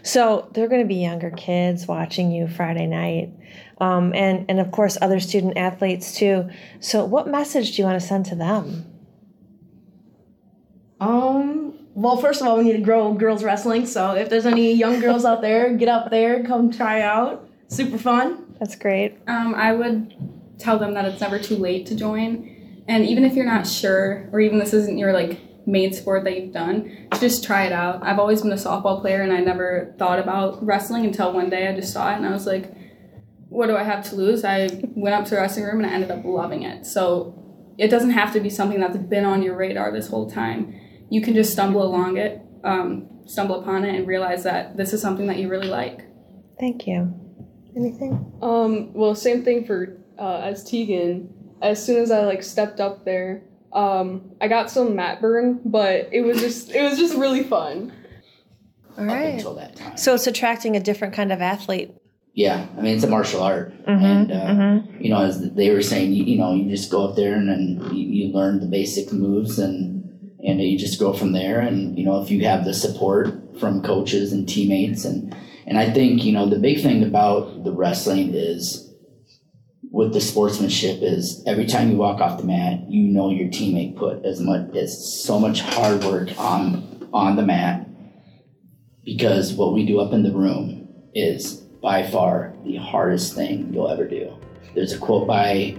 So 0.01 0.50
there 0.53 0.65
are 0.65 0.67
going 0.67 0.81
to 0.81 0.88
be 0.88 0.95
younger 0.95 1.29
kids 1.29 1.86
watching 1.88 2.31
you 2.31 2.48
Friday 2.48 2.88
night, 2.88 3.31
um, 3.81 4.13
and 4.13 4.45
and 4.47 4.59
of 4.59 4.71
course 4.71 4.97
other 5.01 5.19
student 5.19 5.57
athletes 5.57 6.15
too. 6.15 6.50
So 6.79 7.03
what 7.03 7.27
message 7.27 7.75
do 7.75 7.81
you 7.81 7.88
want 7.88 8.00
to 8.00 8.07
send 8.07 8.25
to 8.27 8.35
them? 8.35 8.85
Um. 11.00 11.73
Well, 11.93 12.15
first 12.15 12.39
of 12.39 12.47
all, 12.47 12.57
we 12.57 12.63
need 12.63 12.77
to 12.77 12.81
grow 12.81 13.13
girls 13.13 13.43
wrestling. 13.43 13.85
So 13.85 14.15
if 14.15 14.29
there's 14.29 14.45
any 14.45 14.71
young 14.71 15.01
girls 15.01 15.25
out 15.25 15.41
there, 15.41 15.75
get 15.75 15.89
up 15.89 16.09
there, 16.09 16.41
come 16.45 16.71
try 16.71 17.01
out. 17.01 17.50
Super 17.67 17.97
fun. 17.97 18.55
That's 18.59 18.75
great. 18.75 19.17
Um, 19.27 19.53
I 19.55 19.73
would 19.73 20.13
tell 20.57 20.79
them 20.79 20.93
that 20.93 21.03
it's 21.03 21.19
never 21.19 21.38
too 21.38 21.57
late 21.57 21.88
to 21.88 21.95
join, 21.95 22.83
and 22.88 23.05
even 23.05 23.25
if 23.25 23.33
you're 23.33 23.45
not 23.45 23.67
sure, 23.67 24.29
or 24.31 24.39
even 24.39 24.59
this 24.59 24.73
isn't 24.73 24.97
your 24.97 25.11
like 25.11 25.39
main 25.67 25.91
sport 25.91 26.23
that 26.23 26.39
you've 26.39 26.53
done, 26.53 27.07
just 27.19 27.43
try 27.43 27.65
it 27.65 27.73
out. 27.73 28.01
I've 28.03 28.19
always 28.19 28.41
been 28.41 28.51
a 28.51 28.55
softball 28.55 29.01
player, 29.01 29.21
and 29.21 29.33
I 29.33 29.39
never 29.39 29.93
thought 29.97 30.19
about 30.19 30.63
wrestling 30.65 31.05
until 31.05 31.33
one 31.33 31.50
day 31.50 31.67
I 31.67 31.75
just 31.75 31.91
saw 31.91 32.11
it, 32.11 32.17
and 32.17 32.25
I 32.25 32.31
was 32.31 32.45
like, 32.45 32.71
"What 33.51 33.67
do 33.67 33.75
I 33.75 33.84
have 33.84 34.10
to 34.10 34.15
lose?" 34.15 34.43
I 34.43 34.70
went 34.96 35.13
up 35.13 35.25
to 35.25 35.31
the 35.31 35.38
wrestling 35.38 35.65
room, 35.65 35.84
and 35.84 35.86
I 35.86 35.93
ended 35.93 36.10
up 36.10 36.24
loving 36.24 36.63
it. 36.63 36.86
So 36.86 37.38
it 37.77 37.89
doesn't 37.89 38.12
have 38.12 38.34
to 38.34 38.39
be 38.39 38.50
something 38.50 38.79
that's 38.79 38.98
been 38.98 39.25
on 39.25 39.43
your 39.43 39.55
radar 39.55 39.91
this 39.91 40.08
whole 40.08 40.29
time. 40.29 40.79
You 41.10 41.22
can 41.22 41.34
just 41.34 41.51
stumble 41.51 41.84
along 41.84 42.17
it, 42.17 42.41
um, 42.63 43.10
stumble 43.25 43.60
upon 43.62 43.86
it, 43.86 43.93
and 43.96 44.08
realize 44.08 44.43
that 44.43 44.77
this 44.77 44.93
is 44.93 45.01
something 45.01 45.27
that 45.27 45.38
you 45.38 45.50
really 45.50 45.67
like. 45.67 46.05
Thank 46.59 46.87
you. 46.87 47.14
Anything? 47.75 48.31
Um, 48.42 48.94
well, 48.94 49.16
same 49.16 49.44
thing 49.44 49.66
for 49.66 49.98
uh, 50.18 50.42
as 50.44 50.64
Teagan. 50.64 51.29
As 51.61 51.83
soon 51.83 52.01
as 52.01 52.11
I 52.11 52.22
like 52.22 52.44
stepped 52.44 52.79
up 52.79 53.05
there, 53.05 53.44
um, 53.74 54.31
I 54.42 54.48
got 54.48 54.70
some 54.70 54.96
mat 54.96 55.22
burn, 55.22 55.61
but 55.66 56.09
it 56.11 56.22
was 56.22 56.40
just 56.40 56.72
it 56.72 56.81
was 56.83 56.98
just 56.98 57.16
really 57.16 57.44
fun. 57.44 57.94
All 58.98 59.05
right. 59.05 59.35
Until 59.35 59.55
that 59.55 59.75
time. 59.75 59.98
So 59.98 60.14
it's 60.14 60.27
attracting 60.27 60.75
a 60.75 60.79
different 60.79 61.14
kind 61.14 61.31
of 61.31 61.42
athlete. 61.42 61.92
Yeah, 62.33 62.65
I 62.77 62.81
mean 62.81 62.96
it's 62.96 63.03
a 63.03 63.09
martial 63.09 63.44
art, 63.44 63.74
Mm-hmm, 63.85 64.05
and 64.05 64.31
uh, 64.31 64.87
you 65.00 65.09
know 65.09 65.22
as 65.22 65.51
they 65.53 65.70
were 65.72 65.81
saying, 65.81 66.13
you, 66.13 66.24
you 66.24 66.37
know 66.37 66.53
you 66.53 66.70
just 66.70 66.89
go 66.89 67.07
up 67.07 67.15
there 67.15 67.33
and 67.33 67.50
then 67.50 67.94
you, 67.94 68.07
you 68.07 68.33
learn 68.33 68.59
the 68.59 68.67
basic 68.67 69.11
moves 69.11 69.59
and 69.59 70.00
and 70.39 70.61
you 70.61 70.77
just 70.77 71.00
go 71.00 71.11
from 71.13 71.33
there. 71.33 71.59
And 71.59 71.98
you 71.98 72.05
know 72.05 72.22
if 72.22 72.31
you 72.31 72.46
have 72.46 72.63
the 72.63 72.74
support 72.74 73.59
from 73.59 73.83
coaches 73.83 74.31
and 74.31 74.48
teammates 74.48 75.03
and 75.03 75.35
and 75.67 75.77
I 75.77 75.91
think 75.91 76.24
you 76.24 76.31
know 76.31 76.48
the 76.50 76.59
big 76.59 76.81
thing 76.81 77.03
about 77.03 77.63
the 77.65 77.74
wrestling 77.74 78.33
is 78.33 78.87
with 79.91 80.13
the 80.13 80.22
sportsmanship 80.22 81.00
is 81.01 81.44
every 81.46 81.65
time 81.65 81.91
you 81.91 81.98
walk 81.98 82.22
off 82.22 82.39
the 82.39 82.46
mat, 82.46 82.89
you 82.89 83.09
know 83.09 83.29
your 83.29 83.50
teammate 83.50 83.98
put 83.98 84.24
as 84.25 84.39
much 84.39 84.74
as 84.74 85.22
so 85.22 85.37
much 85.37 85.59
hard 85.61 86.01
work 86.05 86.29
on 86.39 87.09
on 87.11 87.35
the 87.35 87.44
mat 87.44 87.87
because 89.03 89.51
what 89.53 89.74
we 89.74 89.85
do 89.85 90.00
up 90.00 90.13
in 90.13 90.24
the 90.24 90.31
room 90.31 90.87
is 91.13 91.60
by 91.81 92.03
far 92.03 92.53
the 92.63 92.75
hardest 92.75 93.35
thing 93.35 93.74
you'll 93.74 93.89
ever 93.89 94.05
do. 94.05 94.31
There's 94.75 94.94
a 94.94 95.00
quote 95.00 95.27
by 95.27 95.77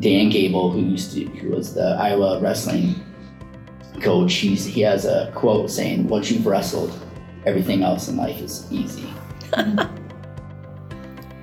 Dan 0.00 0.30
Gable, 0.30 0.70
who 0.70 0.80
used 0.80 1.12
to, 1.12 1.24
who 1.24 1.50
was 1.50 1.74
the 1.74 1.96
Iowa 2.00 2.40
wrestling 2.40 2.94
coach. 4.00 4.34
He's, 4.34 4.64
he 4.64 4.80
has 4.80 5.04
a 5.04 5.30
quote 5.34 5.70
saying, 5.70 6.08
"Once 6.08 6.30
you've 6.30 6.46
wrestled, 6.46 6.98
everything 7.46 7.82
else 7.82 8.08
in 8.08 8.16
life 8.16 8.40
is 8.40 8.66
easy." 8.72 9.08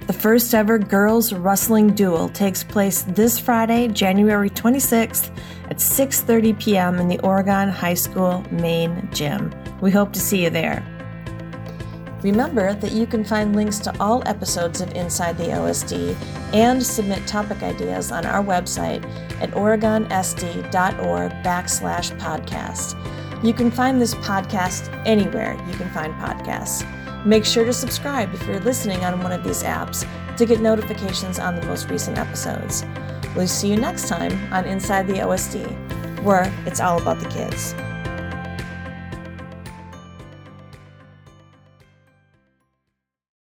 The 0.08 0.20
first 0.20 0.54
ever 0.54 0.78
girls 0.78 1.32
wrestling 1.32 1.94
dual 1.94 2.28
takes 2.28 2.66
place 2.66 3.04
this 3.04 3.40
Friday, 3.40 3.88
January 3.88 4.50
26th 4.50 5.32
at 5.70 5.78
6:30 5.78 6.60
p.m. 6.60 7.00
in 7.00 7.08
the 7.08 7.18
Oregon 7.20 7.70
High 7.70 7.94
School 7.94 8.44
main 8.52 9.08
gym. 9.14 9.54
We 9.80 9.90
hope 9.90 10.12
to 10.12 10.20
see 10.20 10.44
you 10.44 10.50
there. 10.50 10.84
Remember 12.24 12.76
that 12.76 12.92
you 12.92 13.08
can 13.08 13.24
find 13.24 13.56
links 13.56 13.80
to 13.80 14.00
all 14.00 14.22
episodes 14.28 14.80
of 14.80 14.94
Inside 14.94 15.38
the 15.38 15.46
OSD 15.46 16.16
and 16.54 16.84
submit 16.84 17.26
topic 17.26 17.64
ideas 17.64 18.12
on 18.12 18.26
our 18.26 18.44
website 18.44 19.04
at 19.42 19.50
oregonsd.org 19.52 21.32
backslash 21.44 22.18
podcast. 22.20 23.44
You 23.44 23.54
can 23.54 23.72
find 23.72 24.00
this 24.00 24.14
podcast 24.16 24.92
anywhere 25.08 25.54
you 25.68 25.74
can 25.74 25.90
find 25.90 26.14
podcasts. 26.16 26.86
Make 27.26 27.44
sure 27.44 27.66
to 27.66 27.74
subscribe 27.74 28.34
if 28.34 28.46
you're 28.46 28.60
listening 28.60 29.04
on 29.04 29.22
one 29.22 29.32
of 29.32 29.44
these 29.44 29.64
apps 29.64 30.08
to 30.38 30.46
get 30.46 30.62
notifications 30.62 31.40
on 31.40 31.56
the 31.56 31.66
most 31.66 31.90
recent 31.90 32.20
episodes. 32.20 32.86
We'll 33.36 33.48
see 33.48 33.70
you 33.70 33.78
next 33.78 34.08
time 34.08 34.54
on 34.54 34.66
Inside 34.66 35.08
the 35.08 35.14
OSD, 35.14 36.22
where 36.22 36.54
it's 36.68 36.80
all 36.80 37.02
about 37.02 37.20
the 37.20 37.30
kids. 37.30 37.74